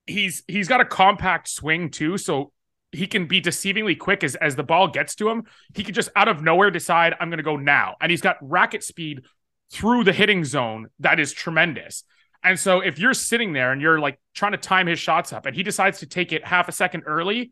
[0.06, 2.52] he's he's got a compact swing too, so
[2.92, 5.44] he can be deceivingly quick as as the ball gets to him.
[5.74, 8.38] He can just out of nowhere decide I'm going to go now, and he's got
[8.42, 9.24] racket speed
[9.72, 12.04] through the hitting zone that is tremendous.
[12.44, 15.46] And so if you're sitting there and you're like trying to time his shots up,
[15.46, 17.52] and he decides to take it half a second early,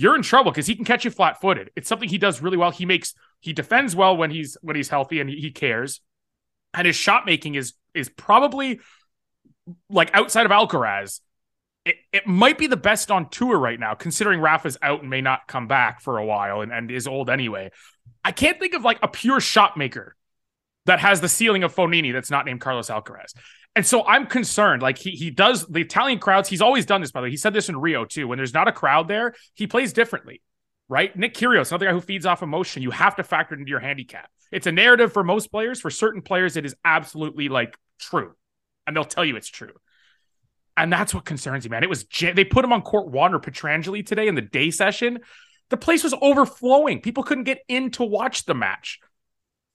[0.00, 1.70] you're in trouble because he can catch you flat footed.
[1.76, 2.70] It's something he does really well.
[2.70, 6.00] He makes he defends well when he's when he's healthy and he, he cares,
[6.72, 8.80] and his shot making is is probably
[9.88, 11.20] like outside of Alcaraz
[11.84, 15.20] it, it might be the best on tour right now, considering Rafa's out and may
[15.20, 17.70] not come back for a while and, and is old anyway.
[18.24, 20.14] I can't think of like a pure shot maker
[20.86, 23.32] that has the ceiling of Fognini that's not named Carlos Alcaraz.
[23.76, 24.82] And so I'm concerned.
[24.82, 27.30] Like he he does the Italian crowds, he's always done this, by the way.
[27.30, 28.26] He said this in Rio too.
[28.26, 30.42] When there's not a crowd there, he plays differently.
[30.88, 31.16] Right?
[31.16, 32.82] Nick Kyrgios, another guy who feeds off emotion.
[32.82, 34.28] You have to factor it into your handicap.
[34.50, 35.80] It's a narrative for most players.
[35.80, 38.32] For certain players, it is absolutely like true.
[38.86, 39.72] And they'll tell you it's true.
[40.76, 41.84] And that's what concerns me, man.
[41.84, 45.20] It was they put him on court one or Pietrangeli today in the day session.
[45.68, 47.00] The place was overflowing.
[47.00, 48.98] People couldn't get in to watch the match.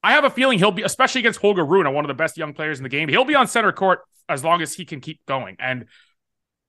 [0.06, 2.54] I have a feeling he'll be, especially against Holger Rune, one of the best young
[2.54, 3.10] players in the game.
[3.10, 5.56] He'll be on center court as long as he can keep going.
[5.60, 5.86] And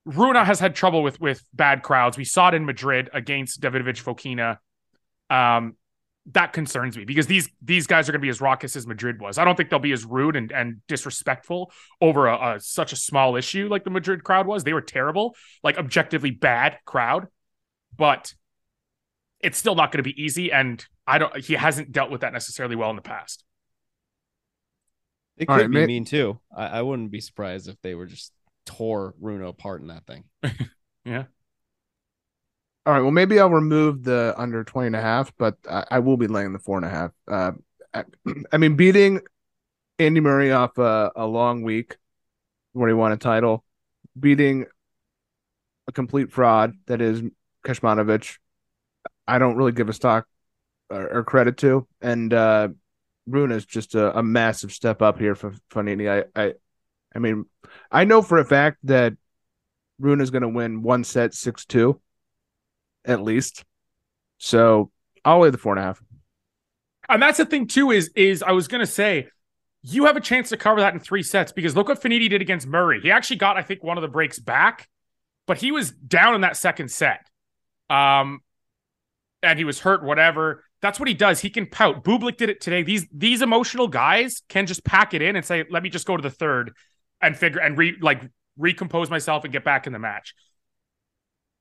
[0.05, 2.17] Rune has had trouble with with bad crowds.
[2.17, 4.57] We saw it in Madrid against Davidovich Fokina.
[5.29, 5.75] Um,
[6.31, 9.21] that concerns me because these these guys are going to be as raucous as Madrid
[9.21, 9.37] was.
[9.37, 11.71] I don't think they'll be as rude and, and disrespectful
[12.01, 14.63] over a, a, such a small issue like the Madrid crowd was.
[14.63, 17.27] They were terrible, like objectively bad crowd,
[17.95, 18.33] but
[19.41, 20.51] it's still not going to be easy.
[20.51, 21.35] And I don't.
[21.37, 23.43] He hasn't dealt with that necessarily well in the past.
[25.37, 26.39] It could right, be mean too.
[26.55, 28.33] I, I wouldn't be surprised if they were just
[28.65, 30.25] tore Rune apart in that thing.
[31.05, 31.25] yeah.
[32.85, 33.01] All right.
[33.01, 36.27] Well, maybe I'll remove the under 20 and a half, but I, I will be
[36.27, 37.11] laying the four and a half.
[37.27, 37.51] Uh,
[37.93, 38.03] I,
[38.51, 39.21] I, mean, beating
[39.99, 41.97] Andy Murray off a, a long week
[42.73, 43.63] where he won a title,
[44.19, 44.65] beating
[45.87, 47.21] a complete fraud that is
[47.65, 48.37] Kecmanovic,
[49.27, 50.27] I don't really give a stock
[50.89, 51.87] or, or credit to.
[52.01, 52.69] And uh,
[53.25, 56.25] Rune is just a, a, massive step up here for Fognini.
[56.35, 56.53] I, I,
[57.15, 57.45] I mean,
[57.91, 59.13] I know for a fact that
[59.99, 61.99] Rune is going to win one set six two
[63.07, 63.63] at least.
[64.37, 64.91] So
[65.25, 66.03] I'll lay the four and a half.
[67.09, 69.29] And that's the thing too is is I was gonna say
[69.81, 72.41] you have a chance to cover that in three sets because look what Fognini did
[72.41, 72.99] against Murray.
[73.01, 74.89] He actually got I think one of the breaks back,
[75.47, 77.25] but he was down in that second set.
[77.89, 78.41] Um,
[79.41, 80.03] and he was hurt.
[80.03, 80.63] Whatever.
[80.81, 81.41] That's what he does.
[81.41, 82.03] He can pout.
[82.03, 82.83] Bublik did it today.
[82.83, 86.15] These these emotional guys can just pack it in and say, "Let me just go
[86.15, 86.73] to the third
[87.21, 88.21] and figure and re like
[88.57, 90.33] recompose myself and get back in the match."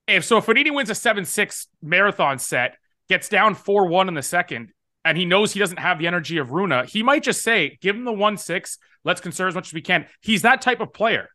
[0.07, 2.77] if so, if Fognini wins a seven six marathon set,
[3.09, 4.73] gets down four one in the second,
[5.05, 7.97] and he knows he doesn't have the energy of Rune, he might just say, "Give
[7.97, 8.79] him the one six.
[9.05, 11.29] Let's conserve as much as we can." He's that type of player,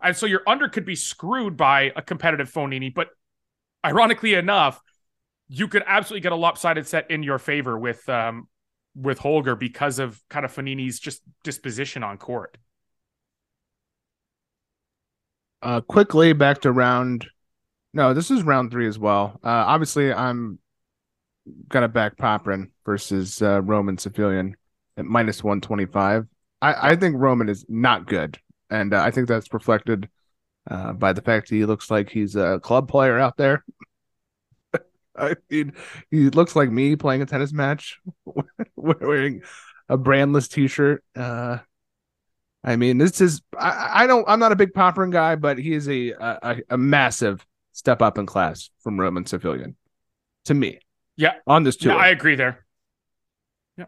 [0.00, 2.92] and so your under could be screwed by a competitive Fognini.
[2.92, 3.08] But
[3.84, 4.80] ironically enough,
[5.54, 8.48] you could absolutely get a lopsided set in your favor with um
[8.94, 12.56] with Holger because of kind of Fognini's just disposition on court.
[15.62, 17.26] Uh, quickly back to round
[17.94, 19.38] no, this is round three as well.
[19.44, 20.58] Uh, obviously, I'm
[21.68, 24.54] gonna back Popyrin versus uh, Roman Safiullin
[24.96, 26.26] at minus one twenty five.
[26.62, 28.38] I, I think Roman is not good,
[28.70, 30.08] and uh, I think that's reflected
[30.70, 33.62] uh, by the fact that he looks like he's a club player out there.
[35.16, 35.74] I mean,
[36.10, 38.00] he looks like me playing a tennis match,
[38.76, 39.42] wearing
[39.88, 41.04] a brandless T-shirt.
[41.14, 41.58] Uh,
[42.64, 45.74] I mean, this is I, I don't I'm not a big Popyrin guy, but he
[45.74, 49.74] is a a, a massive step up in class from Roman Safiullin
[50.44, 50.78] to me.
[51.16, 51.34] Yeah.
[51.46, 51.92] On this tour.
[51.92, 52.64] Yeah, I agree there.
[53.76, 53.86] Yeah.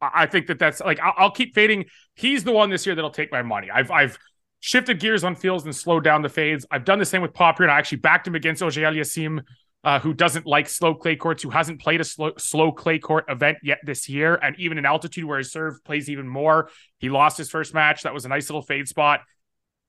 [0.00, 1.86] I think that that's like, I'll, I'll, keep fading.
[2.14, 3.70] He's the one this year that'll take my money.
[3.70, 4.18] I've, I've,
[4.60, 6.66] Shifted gears on fields and slowed down the fades.
[6.70, 7.70] I've done the same with Popyrin.
[7.70, 9.42] I actually backed him against Auger Aliassime
[9.84, 13.24] uh, who doesn't like slow clay courts, who hasn't played a slow, slow clay court
[13.28, 16.70] event yet this year, and even in altitude where his serve plays even more.
[16.98, 18.02] He lost his first match.
[18.02, 19.20] That was a nice little fade spot.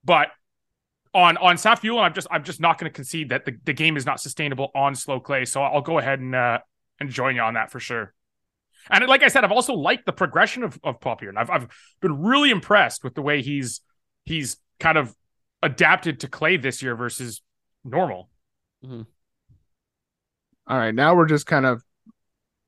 [0.03, 0.29] But
[1.13, 3.97] on on Safiullin, I'm just I'm just not going to concede that the, the game
[3.97, 5.45] is not sustainable on slow clay.
[5.45, 6.59] So I'll go ahead and uh,
[6.99, 8.13] and join you on that for sure.
[8.91, 11.35] And like I said, I've also liked the progression of of Popyrin.
[11.35, 11.67] I've I've
[11.99, 13.81] been really impressed with the way he's
[14.29, 15.13] he's kind of
[15.63, 17.41] adapted to clay this year versus
[17.83, 18.29] normal.
[18.85, 19.01] Mm-hmm.
[20.67, 21.83] All right, now we're just kind of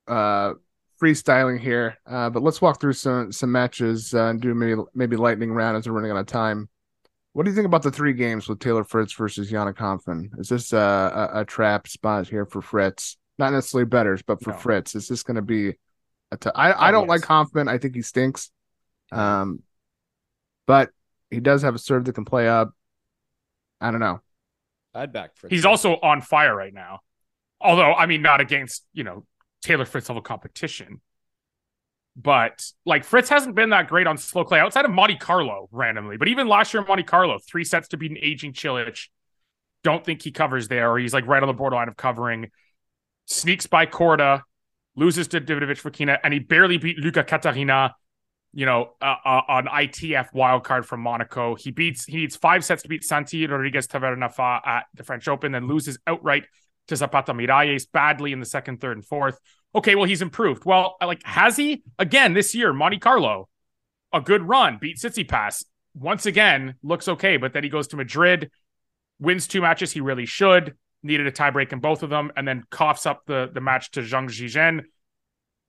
[0.08, 0.54] uh
[1.02, 5.16] freestyling here, uh, but let's walk through some some matches uh, and do maybe maybe
[5.16, 6.68] lightning round as we're running out of time.
[7.34, 10.38] What do you think about the three games with Taylor Fritz versus Yana Hanfmann?
[10.38, 13.16] Is this a, a, a, trap spot here for Fritz?
[13.38, 14.58] Not necessarily betters, but for no.
[14.58, 15.76] Fritz, is this going to be
[16.32, 17.10] a t- I, I oh, don't yes.
[17.10, 17.70] like Hanfmann.
[17.70, 18.52] I think he stinks.
[19.14, 19.64] Um,
[20.68, 20.90] but
[21.32, 22.74] he does have a serve that can play up.
[23.80, 24.22] I don't know.
[24.94, 25.52] I'd back Fritz.
[25.52, 27.00] He's also on fire right now.
[27.60, 29.26] Although, I mean, not against, you know,
[29.64, 31.02] Taylor Fritz level competition.
[32.16, 36.18] But like Fritz hasn't been that great on slow clay outside of Monte Carlo randomly.
[36.18, 39.08] But even last year, Monte Carlo, three sets to beat an aging Cilic.
[39.84, 42.52] Don't think he covers there, or he's like right on the borderline of covering.
[43.28, 44.42] Sneaks by Korda,
[44.96, 47.96] loses to Davidovich Fokina, and he barely beat Luca Catarina,
[48.54, 51.56] you know, uh, uh, on ITF wildcard from Monaco.
[51.56, 55.52] He beats he needs five sets to beat Santi Rodriguez Tavernafa at the French Open,
[55.52, 56.46] then loses outright
[56.88, 59.40] to Zapata Miralles badly in the second, third, and fourth
[59.74, 60.66] okay, well, he's improved.
[60.66, 61.84] Well, like, has he?
[61.98, 63.48] Again, this year, Monte Carlo,
[64.14, 65.66] a good run, beat pass.
[65.94, 68.50] Once again, looks okay, but then he goes to Madrid,
[69.20, 72.64] wins two matches he really should, needed a tiebreak in both of them, and then
[72.70, 74.84] coughs up the, the match to Zhang Zhizhen.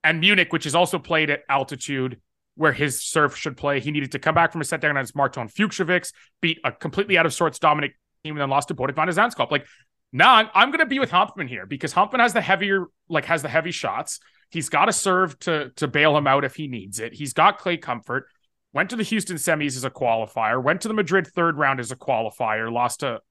[0.03, 2.19] And Munich, which is also played at altitude
[2.55, 3.79] where his serve should play.
[3.79, 7.17] He needed to come back from a set down against Marton Fucsovics, beat a completely
[7.17, 7.93] out of sorts Dominic
[8.25, 9.51] Thiem, and then lost to Botic van Zandschulp.
[9.51, 9.65] Like,
[10.11, 13.25] no, I'm, I'm going to be with Hanfmann here because Hanfmann has the heavier, like
[13.25, 14.19] has the heavy shots.
[14.51, 17.13] He's got a serve to to bail him out if he needs it.
[17.13, 18.27] He's got clay comfort.
[18.71, 20.61] Went to the Houston semis as a qualifier.
[20.61, 22.71] Went to the Madrid third round as a qualifier.
[22.71, 23.21] Lost a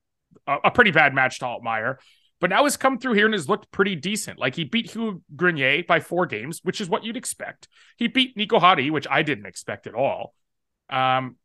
[0.47, 1.97] a, a pretty bad match to Altmaier,
[2.43, 4.37] but now has come through here and has looked pretty decent.
[4.37, 7.69] Like he beat Hugo Grenier by four games, which is what you'd expect.
[7.97, 10.35] He beat Nico Jarry, which I didn't expect at all.
[10.91, 11.37] Um,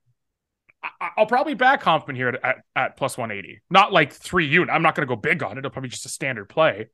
[1.00, 3.62] I'll probably back Hanfmann here at, at, at plus 180.
[3.70, 4.74] Not like three unit.
[4.74, 5.60] I'm not going to go big on it.
[5.60, 6.88] It'll probably just a standard play.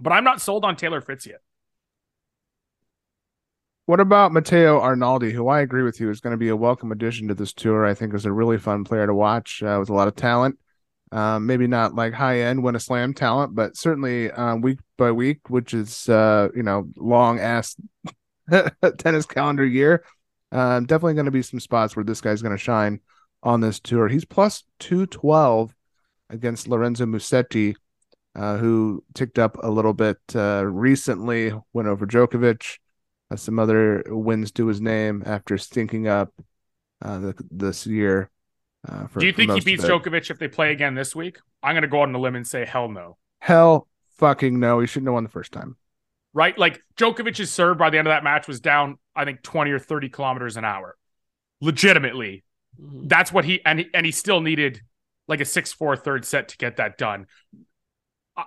[0.00, 1.38] But I'm not sold on Taylor Fritz yet.
[3.86, 6.90] What about Matteo Arnaldi, who I agree with you is going to be a welcome
[6.90, 7.86] addition to this tour?
[7.86, 10.58] I think is a really fun player to watch uh, with a lot of talent.
[11.12, 15.10] Um, maybe not like high end win a slam talent, but certainly um, week by
[15.10, 17.76] week, which is uh, you know long ass
[18.98, 20.04] tennis calendar year.
[20.52, 23.00] Um, definitely going to be some spots where this guy's going to shine
[23.42, 24.08] on this tour.
[24.08, 25.74] He's plus 212
[26.28, 27.74] against Lorenzo Musetti,
[28.34, 32.78] uh, who ticked up a little bit uh, recently, went over Djokovic,
[33.36, 36.32] some other wins to his name after stinking up
[37.02, 38.30] uh, the, this year.
[38.88, 41.38] Uh, for, Do you think he beats Djokovic if they play again this week?
[41.62, 43.18] I'm going to go out on the limb and say hell no.
[43.38, 44.80] Hell fucking no.
[44.80, 45.76] He shouldn't have won the first time
[46.32, 46.56] right?
[46.56, 49.78] Like Djokovic's serve by the end of that match was down, I think, 20 or
[49.78, 50.96] 30 kilometers an hour.
[51.60, 52.44] Legitimately.
[52.80, 53.08] Mm-hmm.
[53.08, 54.80] That's what he and he, and he still needed
[55.28, 57.26] like a 6-4 third set to get that done.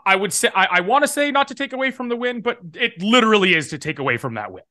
[0.05, 2.41] I, would say I, I want to say not to take away from the win,
[2.41, 4.63] but it literally is to take away from that win.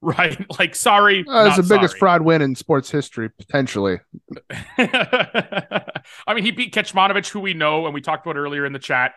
[0.02, 0.46] Right?
[0.58, 1.26] Like, sorry.
[1.28, 1.78] Uh, it's the sorry.
[1.78, 4.00] biggest fraud win in sports history, potentially.
[4.78, 8.78] I mean, he beat Kecmanovic, who we know, and we talked about earlier in the
[8.78, 9.12] chat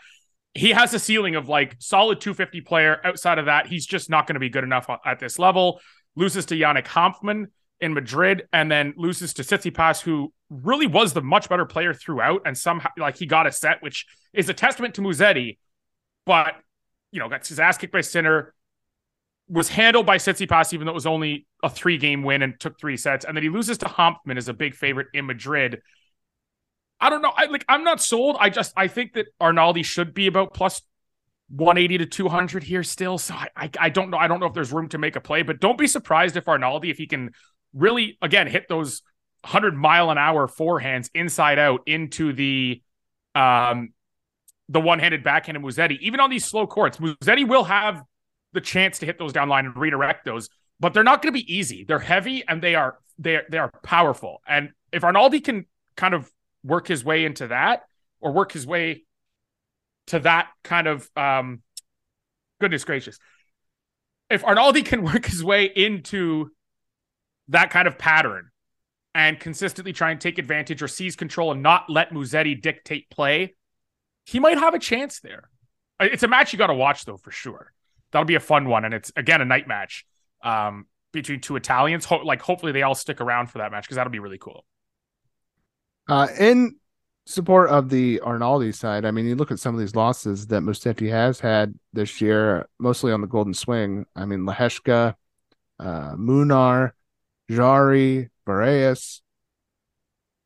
[0.54, 3.00] he has a ceiling of like solid 250 player.
[3.04, 5.82] Outside of that, he's just not going to be good enough at this level.
[6.16, 7.48] Loses to Yannick Hanfmann
[7.80, 12.44] in Madrid, and then loses to Tsitsipas, who really was the much better player throughout,
[12.46, 15.58] and somehow like he got a set, which is a testament to Musetti.
[16.26, 16.56] But
[17.12, 18.54] you know, got his ass kicked by Sinner,
[19.48, 22.80] was handled by Tsitsipas, even though it was only a three game win and took
[22.80, 25.82] three sets, and then he loses to Hanfmann as a big favorite in Madrid.
[27.00, 27.34] I don't know.
[27.36, 28.38] I like I'm not sold.
[28.40, 30.82] I just I think that Arnaldi should be about plus
[31.50, 33.18] 180 to 200 here still.
[33.18, 34.18] So I, I, I don't know.
[34.18, 36.46] I don't know if there's room to make a play, but don't be surprised if
[36.46, 37.32] Arnaldi, if he can
[37.74, 39.02] really again hit those
[39.42, 42.82] 100 mile an hour forehands inside out into the
[43.36, 43.94] um
[44.70, 48.02] the one-handed backhand of Musetti, even on these slow courts, Musetti will have
[48.54, 50.50] the chance to hit those down line and redirect those,
[50.80, 51.84] but they're not going to be easy.
[51.84, 54.42] They're heavy and they are they are, they are powerful.
[54.48, 56.32] And if Arnaldi can kind of
[56.64, 57.84] work his way into that
[58.20, 59.04] or work his way
[60.08, 61.62] to that kind of um
[62.60, 63.20] goodness gracious
[64.30, 66.50] if arnaldi can work his way into
[67.50, 68.50] that kind of pattern
[69.14, 73.54] and consistently try and take advantage or seize control and not let musetti dictate play
[74.26, 75.50] he might have a chance there
[76.00, 77.73] It's a match you got to watch though for sure.
[78.14, 80.06] That'll be a fun one, and it's again a night match
[80.44, 82.06] um, between two Italians.
[82.06, 84.64] Ho- like hopefully they all stick around for that match because that'll be really cool.
[86.08, 86.76] Uh, in
[87.26, 90.62] support of the Arnaldi side, I mean, you look at some of these losses that
[90.62, 94.06] Musetti has had this year, mostly on the Golden Swing.
[94.16, 95.16] I mean, Lehecka,
[95.80, 96.92] uh, Munar,
[97.50, 99.22] Jarry, Boreas,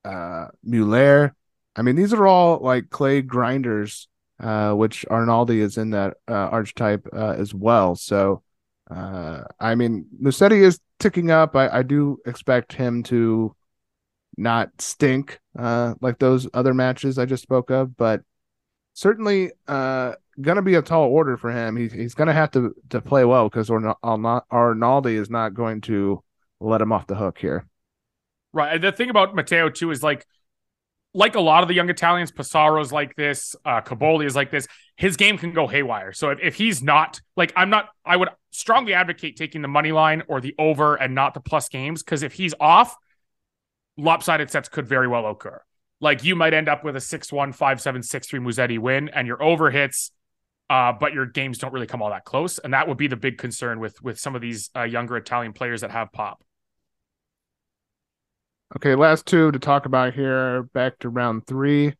[0.05, 1.35] uh, Muller.
[1.75, 4.07] I mean, these are all like clay grinders,
[4.39, 7.95] uh, which Arnaldi is in that uh, archetype uh, as well.
[7.95, 8.43] So,
[8.89, 11.55] uh, I mean, Musetti is ticking up.
[11.55, 13.55] I, I do expect him to
[14.37, 18.21] not stink uh, like those other matches I just spoke of, but
[18.93, 21.75] certainly uh, gonna be a tall order for him.
[21.75, 26.23] He's he's gonna have to to play well because Arnaldi is not going to
[26.59, 27.67] let him off the hook here.
[28.53, 28.73] Right.
[28.73, 30.25] And the thing about Matteo too is like
[31.17, 34.67] like a lot of the young Italians, Passaro's like this, uh, Cobolli is like this.
[34.97, 36.13] His game can go haywire.
[36.13, 39.91] So if, if he's not like, I'm not, I would strongly advocate taking the money
[39.91, 42.95] line or the over and not the plus games because if he's off,
[43.97, 45.59] lopsided sets could very well occur.
[45.99, 49.09] Like you might end up with a 6 1, 5 7, 6 3 Musetti win
[49.09, 50.11] and your over hits,
[50.69, 52.59] uh, but your games don't really come all that close.
[52.59, 55.53] And that would be the big concern with with some of these uh, younger Italian
[55.53, 56.43] players that have pop.
[58.75, 60.63] Okay, last two to talk about here.
[60.73, 61.93] Back to round three.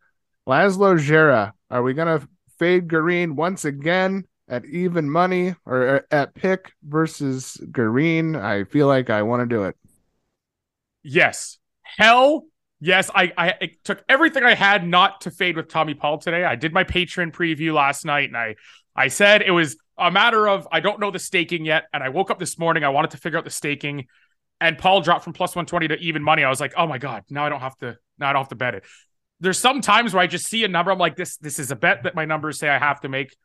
[0.48, 1.54] Laslo Djere.
[1.70, 2.28] Are we going to
[2.60, 8.36] fade Garin once again at even money or at pick versus Garin?
[8.36, 9.78] I feel like I want to do it.
[11.04, 11.58] Yes.
[11.84, 12.44] Hell
[12.82, 13.10] yes.
[13.16, 16.44] I, I took everything I had not to fade with Tommy Paul today.
[16.44, 18.56] I did my Patreon preview last night and I,
[18.94, 21.86] I said it was a matter of I don't know the staking yet.
[21.94, 22.84] And I woke up this morning.
[22.84, 24.08] I wanted to figure out the staking
[24.60, 26.44] and Paul dropped from plus 120 to even money.
[26.44, 28.50] I was like, oh my God, now I don't have to, now I don't have
[28.50, 28.84] to bet it.
[29.40, 30.92] There's some times where I just see a number.
[30.92, 33.36] I'm like, this, this is a bet that my numbers say I have to make.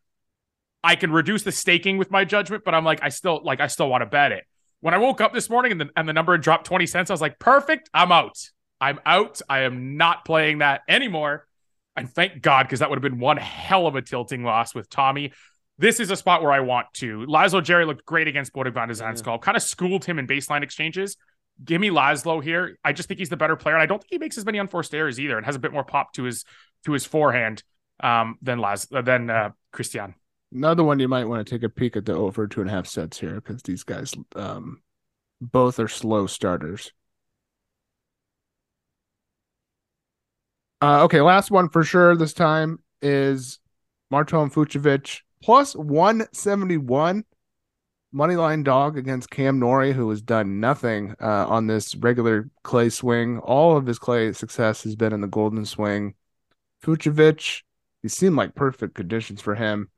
[0.83, 3.67] I can reduce the staking with my judgment, but I'm like, I still like, I
[3.67, 4.45] still want to bet it.
[4.81, 7.11] When I woke up this morning and the, and the number had dropped 20 cents,
[7.11, 7.91] I was like, perfect.
[7.95, 8.37] I'm out.
[8.81, 9.41] I'm out.
[9.49, 11.47] I am not playing that anymore.
[11.95, 14.89] And thank God, because that would have been one hell of a tilting loss with
[14.89, 15.33] Tommy
[15.83, 17.27] this is a spot where I want to.
[17.27, 20.63] Laslo Djere looked great against Botic van de Zandschulp, kind of schooled him in baseline
[20.63, 21.17] exchanges.
[21.63, 22.79] Give me Laslo here.
[22.85, 23.75] I just think he's the better player.
[23.75, 25.73] And I don't think he makes as many unforced errors either and has a bit
[25.73, 26.45] more pop to his
[26.85, 27.65] to his forehand
[27.99, 30.15] um, than Las than uh, Cristian.
[30.55, 32.73] Another one you might want to take a peek at the over two and a
[32.73, 34.83] half sets here because these guys um,
[35.41, 36.93] both are slow starters.
[40.81, 43.59] Uh, okay, last one for sure this time is
[44.11, 47.25] Marton Fucsovics plus 171
[48.15, 53.39] moneyline dog against Cam Norrie, who has done nothing uh, on this regular clay swing.
[53.39, 56.15] All of his clay success has been in the golden swing.
[56.85, 57.63] Fucsovics,
[58.03, 59.91] he seemed like perfect conditions for him.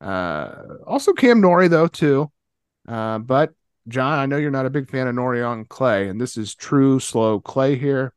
[0.00, 0.54] Uh,
[0.86, 2.30] also Cam Norrie though too.
[2.86, 3.52] Uh, but
[3.88, 6.54] Jon, I know you're not a big fan of Norrie on clay, and this is
[6.54, 8.12] true slow clay here.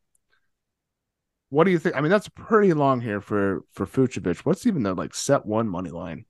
[1.50, 1.96] What do you think?
[1.96, 4.40] I mean, that's pretty long here for for Fucsovics.
[4.40, 6.26] What's even the like set one money line?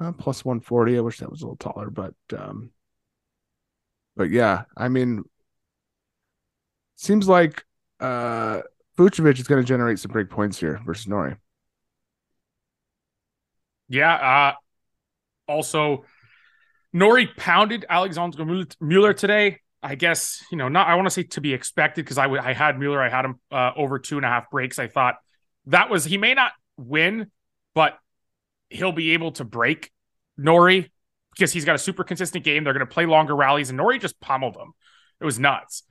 [0.00, 0.96] Uh, plus 140.
[0.96, 2.70] I wish that was a little taller, but um,
[4.16, 5.24] but yeah, I mean,
[6.96, 7.64] seems like
[8.00, 8.62] uh
[8.96, 11.36] Fucsovics is going to generate some big points here versus Norrie.
[13.88, 14.14] Yeah.
[14.14, 14.52] Uh,
[15.50, 16.04] also,
[16.92, 19.60] Norrie pounded Alexander Mueller today.
[19.82, 20.86] I guess you know not.
[20.88, 23.02] I want to say to be expected because I, w- I had Mueller.
[23.02, 24.78] I had him uh, over two and a half breaks.
[24.78, 25.16] I thought
[25.66, 27.30] that was he may not win,
[27.74, 27.98] but
[28.70, 29.90] he'll be able to break
[30.36, 30.90] Norrie
[31.34, 32.64] because he's got a super consistent game.
[32.64, 34.72] They're going to play longer rallies, and Norrie just pummeled them.
[35.20, 35.82] It was nuts.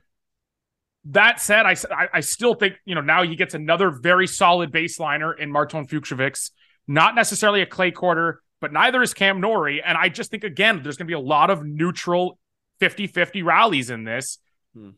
[1.05, 1.75] That said, I,
[2.13, 6.51] I still think, you know, now he gets another very solid baseliner in Marton Fucsovics.
[6.88, 9.82] Not necessarily a clay courter, but neither is Cam Norrie.
[9.82, 12.38] And I just think, again, there's going to be a lot of neutral
[12.80, 14.39] 50 50 rallies in this.
[14.73, 14.91] Hmm.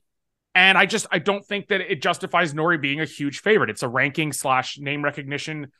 [0.54, 3.70] And I just I don't think that it justifies Norrie being a huge favorite.
[3.70, 5.72] It's a ranking slash name recognition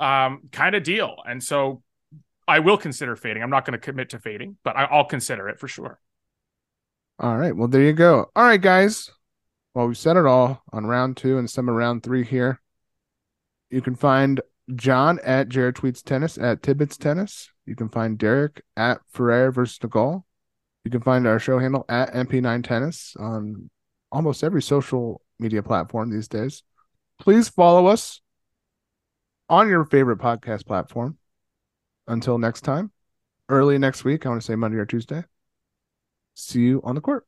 [0.00, 1.16] um, kind of deal.
[1.28, 1.82] And so
[2.48, 3.42] I will consider fading.
[3.42, 6.00] I'm not going to commit to fading, but I, will consider it for sure.
[7.18, 7.54] All right.
[7.54, 8.30] Well, there you go.
[8.34, 9.10] All right, guys.
[9.74, 12.60] Well, we've said it all on round two and some of round three here.
[13.70, 14.40] You can find
[14.74, 17.50] Jon at Jared Tweets Tennis at Tibbets Tennis.
[17.66, 20.24] You can find Derek at Ferrer versus Nagal.
[20.84, 23.70] You can find our show handle at MP9 Tennis on
[24.10, 26.62] almost every social media platform these days.
[27.20, 28.20] Please follow us
[29.50, 31.18] on your favorite podcast platform.
[32.06, 32.92] Until next time,
[33.48, 35.24] early next week, I want to say Monday or Tuesday.
[36.34, 37.26] See you on the court.